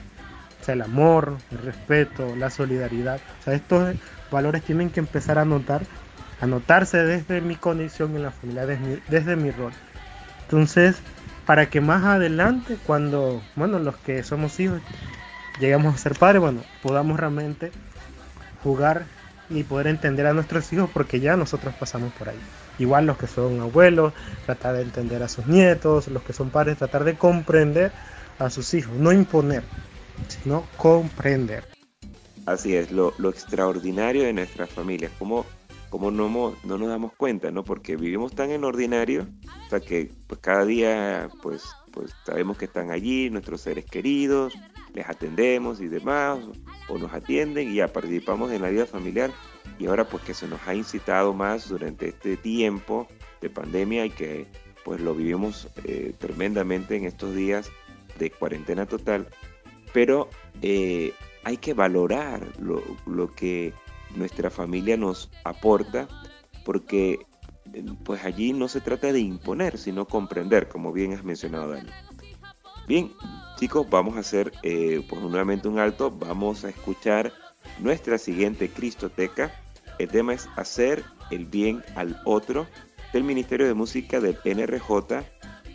[0.61, 3.21] O sea, el amor, el respeto, la solidaridad.
[3.40, 3.94] O sea, estos
[4.31, 5.83] valores tienen que empezar a notar,
[6.40, 9.73] a notarse desde mi condición en la familia, desde desde mi rol.
[10.42, 10.97] Entonces,
[11.47, 14.81] para que más adelante, cuando, bueno, los que somos hijos,
[15.61, 17.71] llegamos a ser padres, bueno, podamos realmente
[18.62, 19.07] jugar
[19.51, 22.38] y poder entender a nuestros hijos porque ya nosotros pasamos por ahí.
[22.79, 24.12] Igual los que son abuelos,
[24.47, 27.92] tratar de entender a sus nietos, los que son padres, tratar de comprender
[28.38, 29.62] a sus hijos, no imponer,
[30.29, 31.64] sino comprender.
[32.47, 35.44] Así es, lo, lo extraordinario de nuestras familias, como
[35.90, 36.29] no,
[36.64, 37.64] no nos damos cuenta, ¿no?
[37.64, 39.27] Porque vivimos tan en ordinario,
[39.66, 44.55] o sea que pues cada día pues, pues sabemos que están allí nuestros seres queridos,
[44.99, 46.41] les atendemos y demás,
[46.89, 49.31] o nos atienden y ya participamos en la vida familiar.
[49.79, 53.07] Y ahora pues que se nos ha incitado más durante este tiempo
[53.41, 54.47] de pandemia y que
[54.85, 57.71] pues lo vivimos eh, tremendamente en estos días
[58.19, 59.29] de cuarentena total,
[59.93, 60.29] pero
[60.63, 61.13] eh,
[61.45, 63.73] hay que valorar lo, lo que
[64.17, 66.09] nuestra familia nos aporta,
[66.65, 67.21] porque
[68.05, 71.91] pues allí no se trata de imponer, sino comprender, como bien has mencionado, Dani.
[72.88, 73.12] Bien,
[73.59, 77.35] chicos, vamos a hacer eh, pues nuevamente un alto, vamos a escuchar
[77.81, 79.53] nuestra siguiente Cristoteca.
[79.98, 82.66] El tema es hacer el bien al otro
[83.12, 85.22] del Ministerio de Música del NRJ,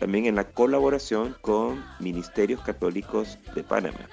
[0.00, 4.08] también en la colaboración con Ministerios Católicos de Panamá.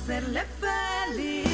[0.00, 1.49] hacerle feliz.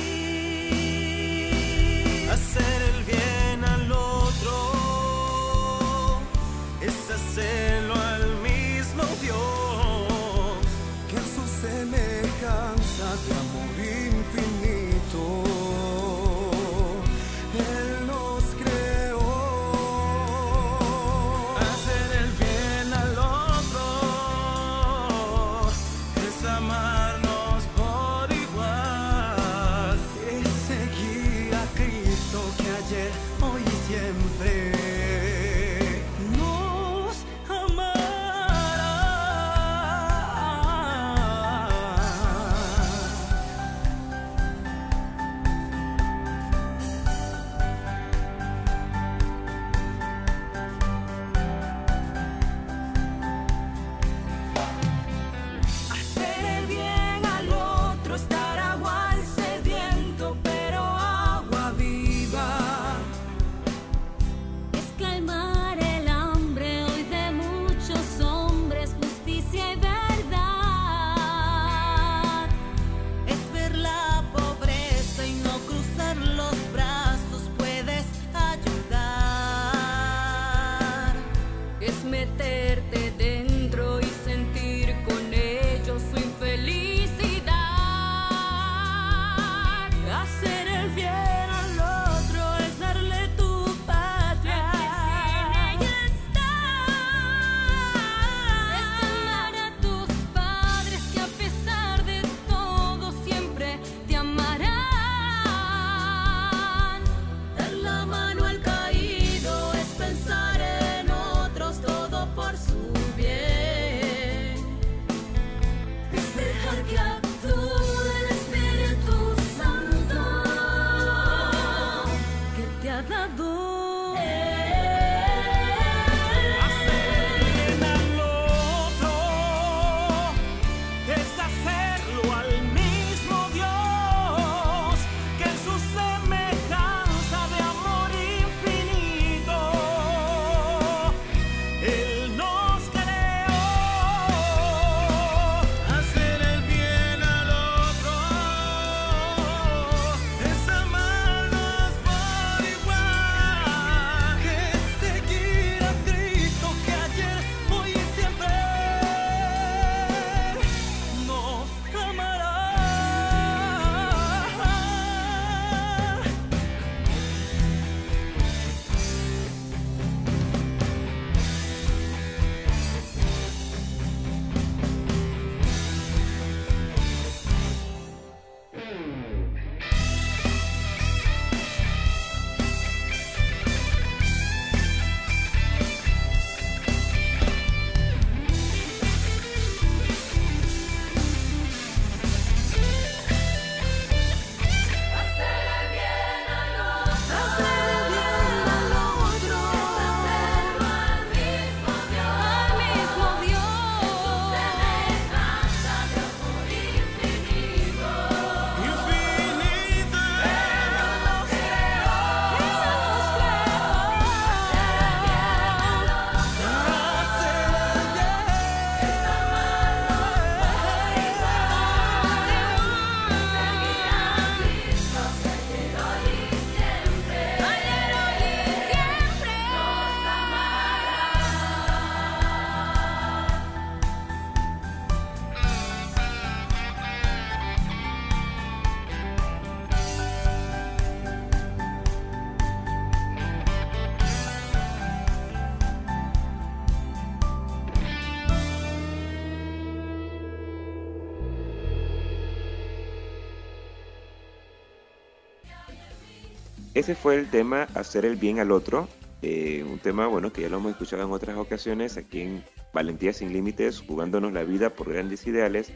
[257.07, 259.07] Ese fue el tema hacer el bien al otro,
[259.41, 263.33] eh, un tema bueno que ya lo hemos escuchado en otras ocasiones aquí en Valentía
[263.33, 265.93] sin Límites, jugándonos la vida por grandes ideales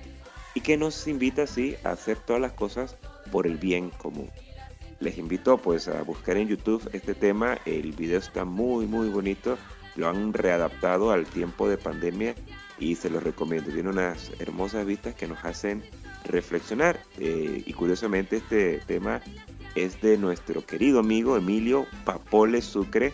[0.54, 2.96] y que nos invita así a hacer todas las cosas
[3.32, 4.30] por el bien común.
[5.00, 9.58] Les invito pues a buscar en YouTube este tema, el video está muy muy bonito,
[9.96, 12.36] lo han readaptado al tiempo de pandemia
[12.78, 15.82] y se los recomiendo, tiene unas hermosas vistas que nos hacen
[16.22, 19.20] reflexionar eh, y curiosamente este tema
[19.74, 23.12] es de nuestro querido amigo Emilio Papole Sucre,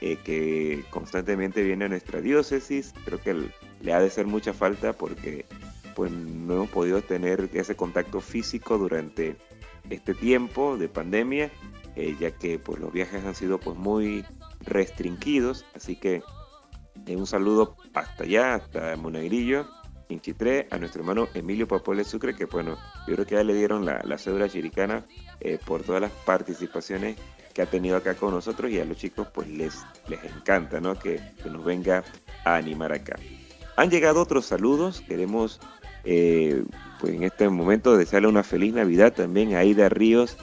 [0.00, 2.94] eh, que constantemente viene a nuestra diócesis.
[3.04, 3.50] Creo que
[3.80, 5.46] le ha de ser mucha falta porque
[5.94, 9.36] pues, no hemos podido tener ese contacto físico durante
[9.90, 11.50] este tiempo de pandemia,
[11.94, 14.24] eh, ya que pues, los viajes han sido pues, muy
[14.60, 15.64] restringidos.
[15.74, 16.22] Así que
[17.06, 19.66] eh, un saludo hasta allá, hasta Monegrillo
[20.08, 22.76] 23 a nuestro hermano Emilio Papole Sucre, que bueno,
[23.06, 25.04] yo creo que ya le dieron la, la cédula chiricana
[25.40, 27.16] eh, por todas las participaciones
[27.52, 30.98] que ha tenido acá con nosotros y a los chicos pues les, les encanta ¿no?
[30.98, 32.04] que, que nos venga
[32.44, 33.16] a animar acá.
[33.76, 35.60] Han llegado otros saludos, queremos
[36.04, 36.62] eh,
[37.00, 40.36] pues en este momento desearle una feliz Navidad también a Aida Ríos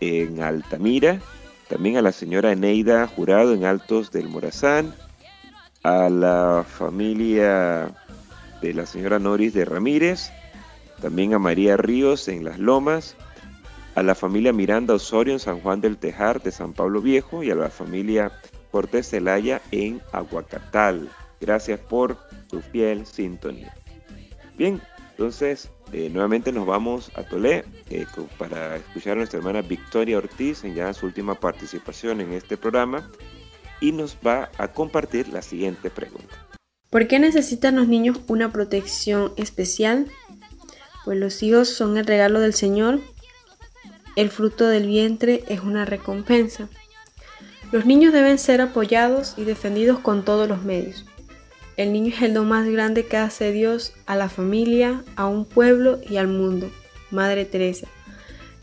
[0.00, 1.20] en Altamira,
[1.68, 4.94] también a la señora Neida Jurado en Altos del Morazán,
[5.82, 7.94] a la familia
[8.60, 10.30] de la señora Noris de Ramírez,
[11.00, 13.16] también a María Ríos en Las Lomas,
[13.94, 17.50] a la familia Miranda Osorio en San Juan del Tejar de San Pablo Viejo y
[17.50, 18.32] a la familia
[18.70, 21.10] Cortés Celaya en Aguacatal.
[21.40, 22.16] Gracias por
[22.48, 23.74] tu fiel sintonía.
[24.56, 24.80] Bien,
[25.10, 28.06] entonces eh, nuevamente nos vamos a Tolé eh,
[28.38, 33.10] para escuchar a nuestra hermana Victoria Ortiz en ya su última participación en este programa
[33.80, 36.49] y nos va a compartir la siguiente pregunta.
[36.90, 40.06] ¿Por qué necesitan los niños una protección especial?
[41.04, 43.00] Pues los hijos son el regalo del Señor
[44.16, 46.68] el fruto del vientre es una recompensa.
[47.70, 51.06] Los niños deben ser apoyados y defendidos con todos los medios.
[51.76, 55.44] El niño es el don más grande que hace Dios a la familia, a un
[55.44, 56.70] pueblo y al mundo.
[57.10, 57.86] Madre Teresa.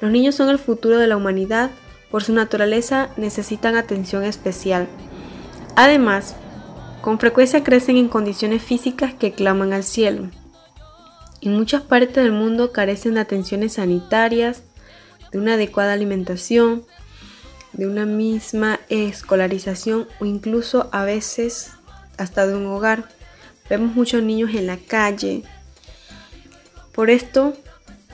[0.01, 1.71] Los niños son el futuro de la humanidad,
[2.11, 4.87] por su naturaleza necesitan atención especial.
[5.75, 6.35] Además,
[7.01, 10.29] con frecuencia crecen en condiciones físicas que claman al cielo.
[11.41, 14.63] En muchas partes del mundo carecen de atenciones sanitarias,
[15.31, 16.83] de una adecuada alimentación,
[17.73, 21.71] de una misma escolarización o incluso a veces
[22.17, 23.07] hasta de un hogar.
[23.69, 25.43] Vemos muchos niños en la calle.
[26.93, 27.53] Por esto,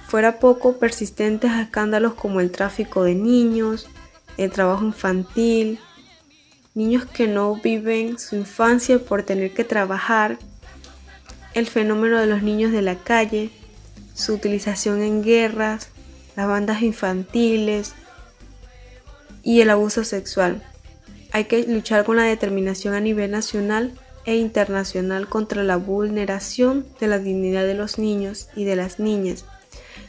[0.08, 3.88] fuera poco persistentes escándalos como el tráfico de niños,
[4.38, 5.80] el trabajo infantil,
[6.76, 10.38] niños que no viven su infancia por tener que trabajar,
[11.54, 13.52] el fenómeno de los niños de la calle,
[14.14, 15.90] su utilización en guerras,
[16.36, 17.94] las bandas infantiles
[19.44, 20.64] y el abuso sexual.
[21.32, 23.94] Hay que luchar con la determinación a nivel nacional
[24.26, 29.46] e internacional contra la vulneración de la dignidad de los niños y de las niñas,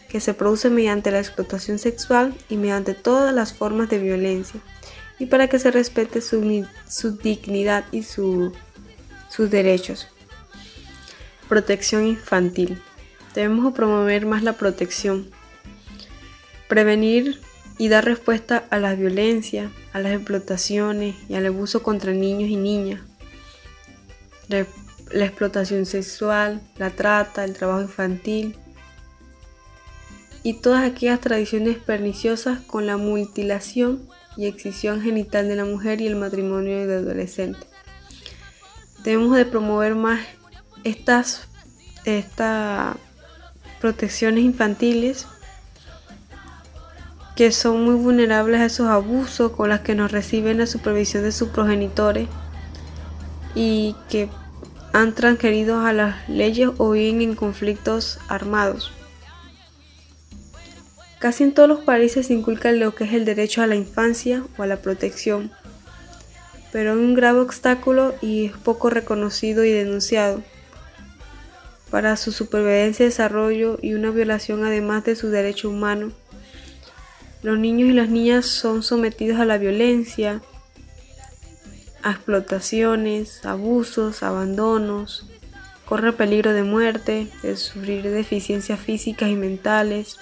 [0.08, 4.60] que se produce mediante la explotación sexual y mediante todas las formas de violencia,
[5.18, 6.40] y para que se respete su,
[7.22, 8.52] dignidad y sus
[9.50, 10.08] derechos.
[11.48, 12.80] Protección infantil.
[13.34, 15.30] Debemos promover más la protección,
[16.68, 17.40] Prevenir
[17.78, 22.56] y dar respuesta a la violencia, a las explotaciones y al abuso contra niños y
[22.56, 23.02] niñas.
[24.48, 28.56] La explotación sexual, la trata, el trabajo infantil
[30.42, 36.06] y todas aquellas tradiciones perniciosas con la mutilación y excisión genital de la mujer y
[36.06, 37.66] el matrimonio de adolescentes.
[39.02, 40.20] Debemos de promover más
[40.84, 41.48] estas,
[43.80, 45.26] protecciones infantiles
[47.36, 51.32] que son muy vulnerables a esos abusos con los que nos reciben la supervisión de
[51.32, 52.28] sus progenitores
[53.54, 54.30] y que
[54.94, 58.92] han transgerido a las leyes o viven en conflictos armados.
[61.24, 64.44] Casi en todos los países se inculca lo que es el derecho a la infancia
[64.58, 65.50] o a la protección,
[66.70, 70.42] pero hay un grave obstáculo y es poco reconocido y denunciado.
[71.90, 76.12] Para su supervivencia y desarrollo y una violación además de su derecho humano
[77.42, 80.42] los niños y las niñas son sometidos a la violencia,
[82.02, 85.26] a explotaciones, abusos, abandonos,
[85.86, 90.18] corre peligro de muerte, de sufrir deficiencias físicas y mentales,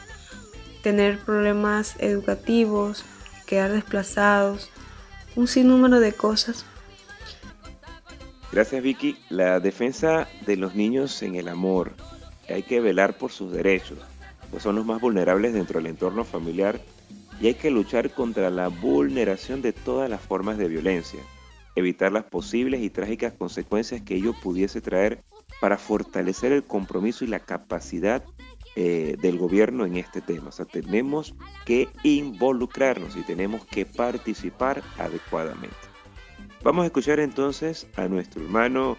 [0.82, 3.04] tener problemas educativos,
[3.46, 4.70] quedar desplazados,
[5.36, 6.64] un sinnúmero de cosas.
[8.52, 9.16] Gracias Vicky.
[9.30, 11.92] La defensa de los niños en el amor.
[12.48, 13.98] Hay que velar por sus derechos,
[14.50, 16.80] pues son los más vulnerables dentro del entorno familiar
[17.40, 21.20] y hay que luchar contra la vulneración de todas las formas de violencia,
[21.76, 25.22] evitar las posibles y trágicas consecuencias que ello pudiese traer
[25.60, 28.22] para fortalecer el compromiso y la capacidad
[28.74, 30.48] eh, del gobierno en este tema.
[30.48, 31.34] O sea, tenemos
[31.66, 35.76] que involucrarnos y tenemos que participar adecuadamente.
[36.62, 38.96] Vamos a escuchar entonces a nuestro hermano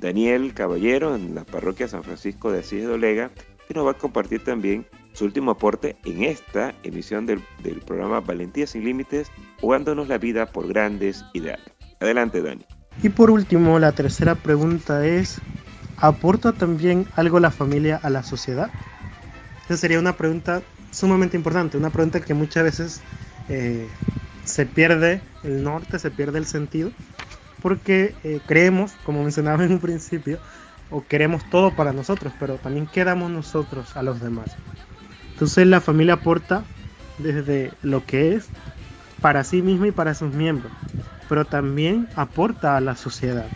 [0.00, 3.30] Daniel Caballero en la parroquia San Francisco de Asís de Olega,
[3.66, 8.20] que nos va a compartir también su último aporte en esta emisión del, del programa
[8.20, 11.66] Valentía sin Límites, jugándonos la vida por grandes ideales.
[12.00, 12.64] Adelante, Dani.
[13.02, 15.40] Y por último, la tercera pregunta es,
[15.96, 18.70] ¿aporta también algo la familia a la sociedad?
[19.68, 20.62] Esa sería una pregunta
[20.92, 23.02] sumamente importante, una pregunta que muchas veces
[23.48, 23.90] eh,
[24.44, 26.92] se pierde el norte, se pierde el sentido,
[27.60, 30.38] porque eh, creemos, como mencionaba en un principio,
[30.88, 34.56] o queremos todo para nosotros, pero también quedamos nosotros a los demás.
[35.34, 36.64] Entonces la familia aporta
[37.18, 38.50] desde lo que es
[39.20, 40.72] para sí misma y para sus miembros,
[41.28, 43.50] pero también aporta a la sociedad.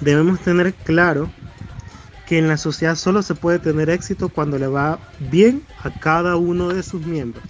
[0.00, 1.30] Debemos tener claro
[2.32, 6.36] que en la sociedad solo se puede tener éxito cuando le va bien a cada
[6.36, 7.44] uno de sus miembros,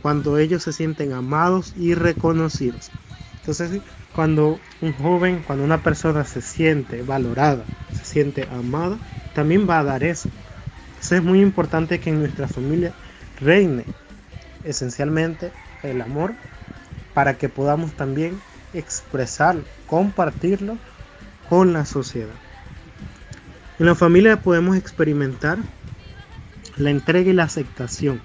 [0.00, 2.92] cuando ellos se sienten amados y reconocidos.
[3.40, 3.80] Entonces,
[4.14, 8.96] cuando un joven, cuando una persona se siente valorada, se siente amada,
[9.34, 10.28] también va a dar eso.
[10.90, 12.92] Entonces es muy importante que en nuestra familia
[13.40, 13.86] reine
[14.62, 15.50] esencialmente
[15.82, 16.32] el amor
[17.12, 18.40] para que podamos también
[18.72, 20.78] expresarlo, compartirlo
[21.48, 22.45] con la sociedad.
[23.78, 25.58] En la familia podemos experimentar
[26.78, 28.22] la entrega y la aceptación,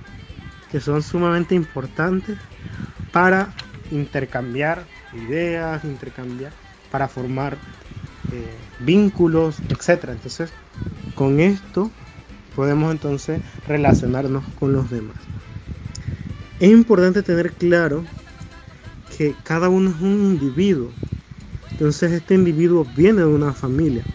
[0.72, 2.38] que son sumamente importantes
[3.12, 3.54] para
[3.91, 6.54] intercambiar ideas, intercambiar,
[6.89, 7.58] para formar
[8.32, 10.10] eh, vínculos, etc.
[10.10, 10.54] Entonces,
[11.16, 11.91] con esto
[12.56, 15.18] podemos entonces relacionarnos con los demás.
[16.62, 18.06] Es importante tener claro
[19.18, 20.91] que cada uno es un individuo.
[21.72, 24.06] Entonces este individuo viene de una familia.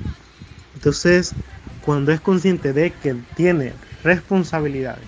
[0.87, 1.35] Entonces,
[1.81, 3.73] cuando es consciente de que tiene
[4.05, 5.03] responsabilidades,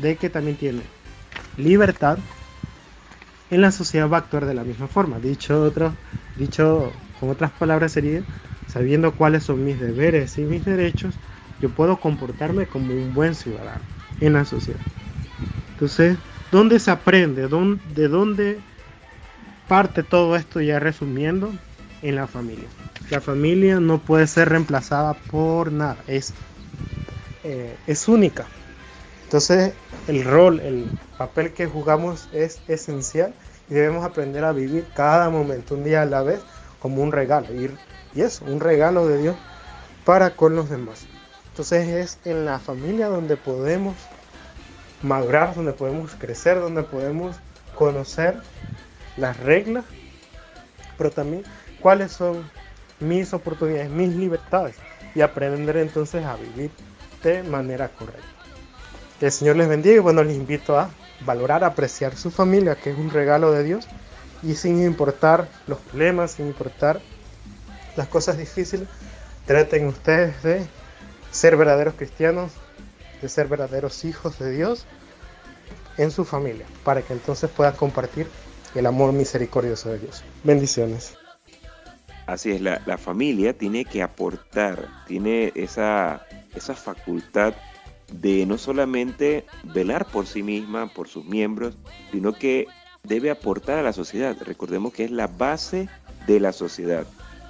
[0.00, 0.80] de que también tiene
[1.58, 2.16] libertad,
[3.50, 5.18] en la sociedad va a actuar de la misma forma.
[5.18, 5.94] Dicho, otro,
[6.38, 8.22] dicho con otras palabras sería,
[8.66, 11.18] sabiendo cuáles son mis deberes y mis derechos,
[11.60, 13.84] yo puedo comportarme como un buen ciudadano
[14.20, 14.80] en la sociedad.
[15.72, 16.16] Entonces,
[16.50, 17.46] ¿dónde se aprende?
[17.94, 18.58] ¿De dónde
[19.68, 21.52] parte todo esto ya resumiendo?
[22.00, 22.68] En la familia.
[23.10, 26.34] La familia no puede ser reemplazada por nada, es,
[27.42, 28.46] eh, es única.
[29.24, 29.72] Entonces,
[30.08, 33.32] el rol, el papel que jugamos es esencial
[33.70, 36.40] y debemos aprender a vivir cada momento, un día a la vez,
[36.80, 37.46] como un regalo.
[37.54, 37.70] Y,
[38.14, 39.36] y es un regalo de Dios
[40.04, 41.06] para con los demás.
[41.50, 43.96] Entonces es en la familia donde podemos
[45.02, 47.36] madurar, donde podemos crecer, donde podemos
[47.74, 48.40] conocer
[49.16, 49.84] las reglas,
[50.96, 51.42] pero también
[51.80, 52.48] cuáles son
[53.00, 54.76] mis oportunidades, mis libertades
[55.14, 56.70] y aprender entonces a vivir
[57.22, 58.22] de manera correcta.
[59.18, 60.90] Que el Señor les bendiga y bueno, les invito a
[61.24, 63.88] valorar, apreciar su familia, que es un regalo de Dios
[64.42, 67.00] y sin importar los problemas, sin importar
[67.96, 68.88] las cosas difíciles,
[69.46, 70.66] traten ustedes de
[71.32, 72.52] ser verdaderos cristianos,
[73.20, 74.86] de ser verdaderos hijos de Dios
[75.96, 78.28] en su familia, para que entonces puedan compartir
[78.74, 80.22] el amor misericordioso de Dios.
[80.44, 81.14] Bendiciones.
[82.28, 87.54] Así es, la, familia tiene que aportar, tiene esa, esa facultad
[88.12, 91.78] de no solamente velar por sí misma, por sus miembros,
[92.12, 92.66] sino que
[93.02, 94.36] debe aportar a la sociedad.
[94.44, 95.88] Recordemos que es la base
[96.26, 97.06] de la sociedad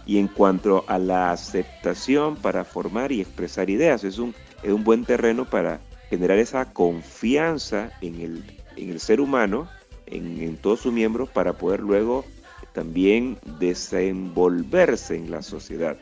[0.07, 4.05] y en cuanto a la aceptación para formar y expresar ideas.
[4.05, 8.45] Es un, es un buen terreno para generar esa confianza en el,
[8.76, 9.68] en el ser humano,
[10.07, 12.24] en, en todos sus miembros, para poder luego
[12.72, 15.96] también desenvolverse en la sociedad,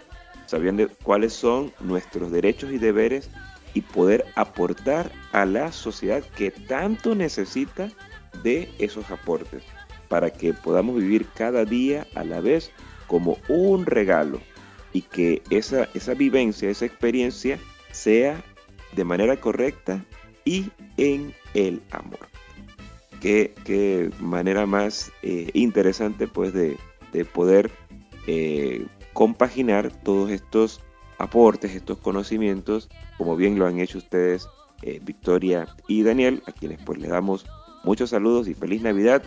[0.46, 3.30] sabiendo cuáles son nuestros derechos y deberes
[3.74, 7.90] y poder aportar a la sociedad que tanto necesita
[8.42, 9.62] de esos aportes
[10.08, 12.70] para que podamos vivir cada día a la vez
[13.06, 14.40] como un regalo
[14.92, 17.58] y que esa, esa vivencia, esa experiencia
[17.92, 18.42] sea
[18.92, 20.04] de manera correcta
[20.44, 22.35] y en el amor.
[23.20, 26.76] Qué, manera más eh, interesante pues de,
[27.32, 27.70] poder
[28.26, 30.80] eh, compaginar todos estos
[31.18, 34.48] aportes, estos conocimientos, como bien lo han hecho ustedes,
[34.82, 37.46] eh, Victoria y Daniel, a quienes pues les damos
[37.84, 39.22] muchos saludos y feliz Navidad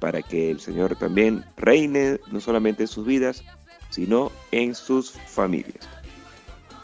[0.00, 3.44] para que el Señor también reine no solamente en sus vidas,
[3.90, 5.88] sino en sus familias.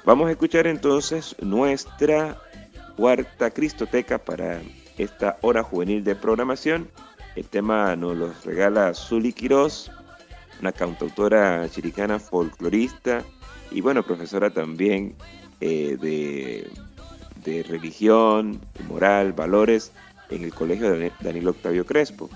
[0.04, 2.40] Vamos a escuchar entonces nuestra
[2.96, 4.60] cuarta Cristoteca para
[4.98, 6.88] esta hora juvenil de programación.
[7.34, 9.90] El tema nos lo regala Zuli Quiroz,
[10.60, 13.22] una cantautora chiricana folclorista
[13.70, 15.14] y bueno, profesora también
[15.60, 16.70] eh, de,
[17.44, 19.92] de, religión, moral, valores
[20.30, 22.30] en el colegio de Daniel Octavio Crespo.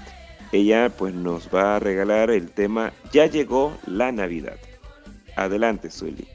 [0.52, 4.56] Ella pues nos va a regalar el tema Ya llegó la Navidad.
[5.36, 6.26] Adelante, Zuli.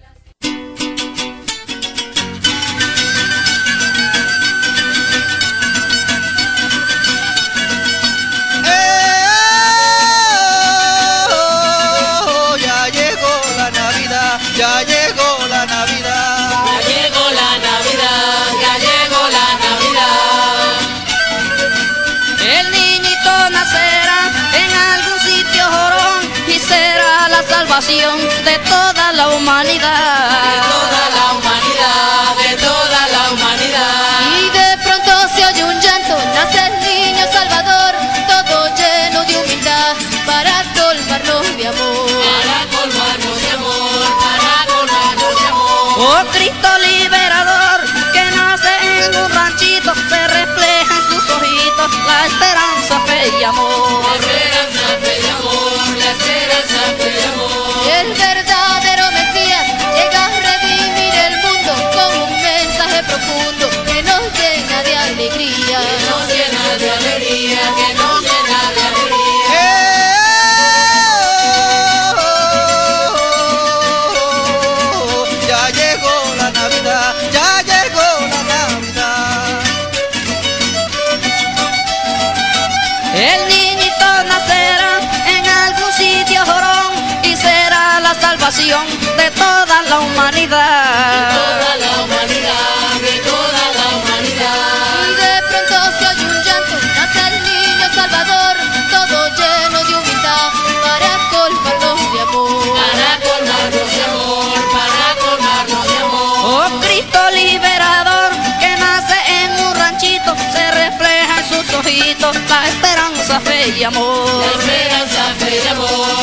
[90.25, 91.29] Humanidad.
[91.29, 94.57] De toda la humanidad, de toda la humanidad.
[95.05, 98.55] Y de pronto se oye un llanto, nace el niño Salvador,
[98.89, 100.49] todo lleno de humildad,
[100.81, 102.63] para colmarnos de amor.
[102.81, 106.37] Para colmarnos de amor, para colmarnos de amor.
[106.43, 113.39] Oh Cristo liberador, que nace en un ranchito, se refleja en sus ojitos la esperanza,
[113.41, 114.25] fe y amor.
[114.41, 116.14] La esperanza, fe y amor,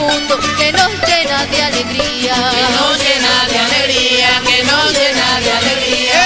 [0.00, 2.34] profundo que nos llena de alegría.
[2.34, 6.20] Que nos llena de alegría, que nos llena de alegría.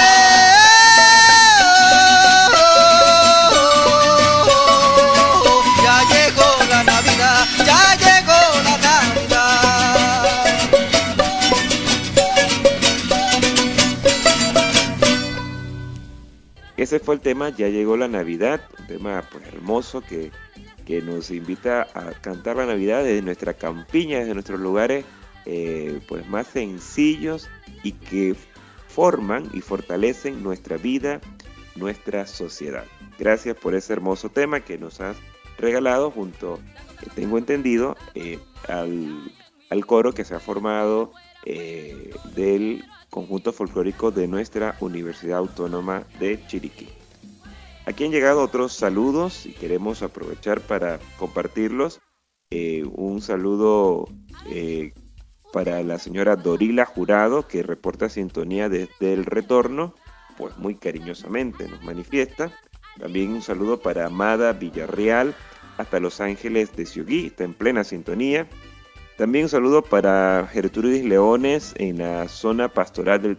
[5.85, 9.55] Ya llegó la Navidad, ya llegó la Navidad.
[16.77, 20.31] Ese fue el tema, ya llegó la Navidad, un tema pues hermoso que,
[20.85, 25.05] que nos invita a cantar la Navidad desde nuestra campiña, desde nuestros lugares
[25.47, 27.49] eh, pues más sencillos
[27.83, 28.35] y que
[28.89, 31.21] forman y fortalecen nuestra vida,
[31.75, 32.85] nuestra sociedad.
[33.19, 35.17] Gracias por ese hermoso tema que nos has
[35.59, 36.59] regalado junto,
[37.01, 39.33] que tengo entendido, eh, al,
[39.71, 41.13] al coro que se ha formado
[41.45, 46.89] eh, del conjunto folclórico de nuestra Universidad Autónoma de Chiriquí.
[47.87, 52.01] Aquí han llegado otros saludos y queremos aprovechar para compartirlos.
[52.51, 54.07] Eh, un saludo
[54.47, 54.93] eh,
[55.53, 59.95] para la señora Dorila Jurado, que reporta sintonía desde el retorno,
[60.39, 62.53] pues muy cariñosamente nos manifiesta.
[62.99, 65.35] También un saludo para Amada Villarreal,
[65.77, 68.49] hasta Los Ángeles de Ciugui, está en plena sintonía.
[69.17, 73.37] También un saludo para Gertrudis Leones en la zona pastoral del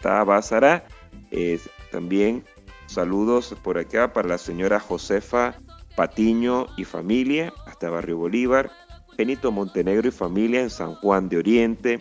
[0.00, 0.86] Tabasará.
[1.30, 1.58] Eh,
[1.90, 2.44] también
[2.86, 5.56] saludos por acá para la señora Josefa
[5.96, 8.70] Patiño y familia, hasta Barrio Bolívar.
[9.16, 12.00] Benito Montenegro y familia en San Juan de Oriente.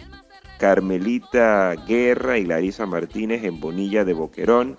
[0.60, 4.78] Carmelita Guerra y Larisa Martínez en Bonilla de Boquerón.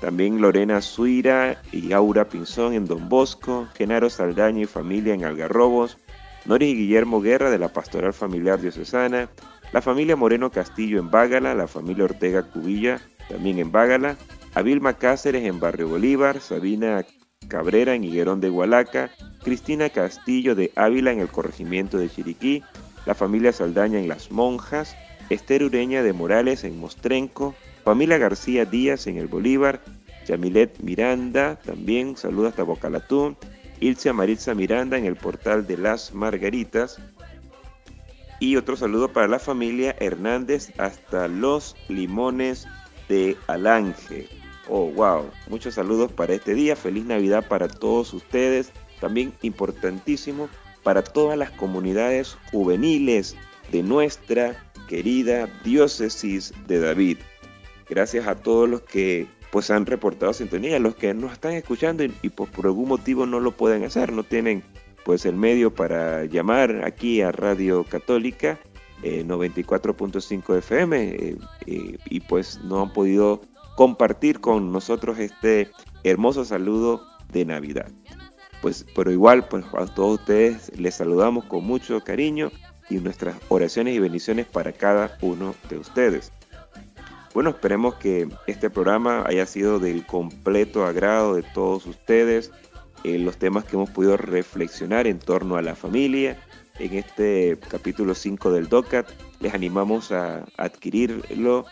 [0.00, 3.68] También Lorena Suira y Aura Pinzón en Don Bosco.
[3.74, 5.98] Genaro Saldaña y familia en Algarrobos.
[6.46, 9.28] Noris y Guillermo Guerra de la Pastoral Familiar Diocesana,
[9.72, 14.16] la familia Moreno Castillo en Bágala, la familia Ortega Cubilla también en Bágala,
[14.58, 17.06] Abilma Cáceres en Barrio Bolívar, Sabina
[17.46, 19.08] Cabrera en Higuerón de Hualaca,
[19.44, 22.64] Cristina Castillo de Ávila en el corregimiento de Chiriquí,
[23.06, 24.96] la familia Saldaña en Las Monjas,
[25.30, 27.54] Esther Ureña de Morales en Mostrenco,
[27.84, 29.80] familia García Díaz en el Bolívar,
[30.26, 33.36] Yamilet Miranda también, saludos hasta Bocalatún,
[33.78, 37.00] Ilse Maritza Miranda en el portal de las Margaritas.
[38.40, 42.66] Y otro saludo para la familia Hernández hasta los limones
[43.08, 44.37] de Alange.
[44.68, 45.30] Oh, wow.
[45.48, 46.76] Muchos saludos para este día.
[46.76, 48.70] Feliz Navidad para todos ustedes.
[49.00, 50.48] También importantísimo
[50.82, 53.36] para todas las comunidades juveniles
[53.72, 57.18] de nuestra querida diócesis de David.
[57.88, 62.28] Gracias a todos los que pues han reportado sintonía, los que nos están escuchando y,
[62.28, 64.62] pues, por algún motivo no lo pueden hacer, no tienen
[65.04, 68.58] pues el medio para llamar aquí a Radio Católica
[69.02, 73.40] 94.5 eh, FM eh, eh, y pues no han podido
[73.78, 75.70] compartir con nosotros este
[76.02, 77.88] hermoso saludo de Navidad.
[78.60, 82.50] Pues, pero igual, pues a todos ustedes les saludamos con mucho cariño
[82.90, 86.32] y nuestras oraciones y bendiciones para cada uno de ustedes.
[87.34, 92.50] Bueno, esperemos que este programa haya sido del completo agrado de todos ustedes,
[93.04, 96.36] en los temas que hemos podido reflexionar en torno a la familia.
[96.80, 99.08] En este capítulo 5 del DOCAT
[99.38, 101.64] les animamos a adquirirlo,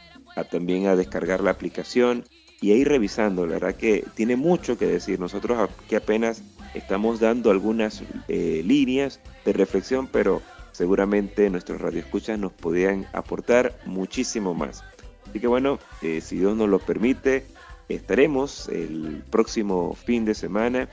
[0.45, 2.25] también a descargar la aplicación
[2.61, 3.47] y a ir revisando.
[3.47, 5.21] La verdad que tiene mucho que decir.
[5.21, 6.43] Nosotros aquí apenas
[6.75, 14.55] estamos dando algunas eh, líneas de reflexión, pero seguramente nuestros radioescuchas nos podían aportar muchísimo
[14.55, 14.85] más.
[15.29, 17.47] Así que bueno, eh, si Dios nos lo permite,
[17.89, 20.89] estaremos el próximo fin de semana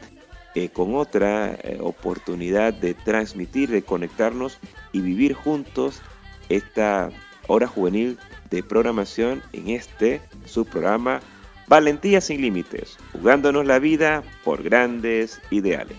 [0.56, 4.60] eh, con otra oportunidad de transmitir, de conectarnos
[4.92, 6.02] y vivir juntos
[6.50, 7.10] esta
[7.48, 8.18] hora juvenil
[8.54, 11.22] de programación en este su programa
[11.68, 15.98] Valentía sin límites, jugándonos la vida por grandes ideales.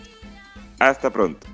[0.78, 1.53] Hasta pronto.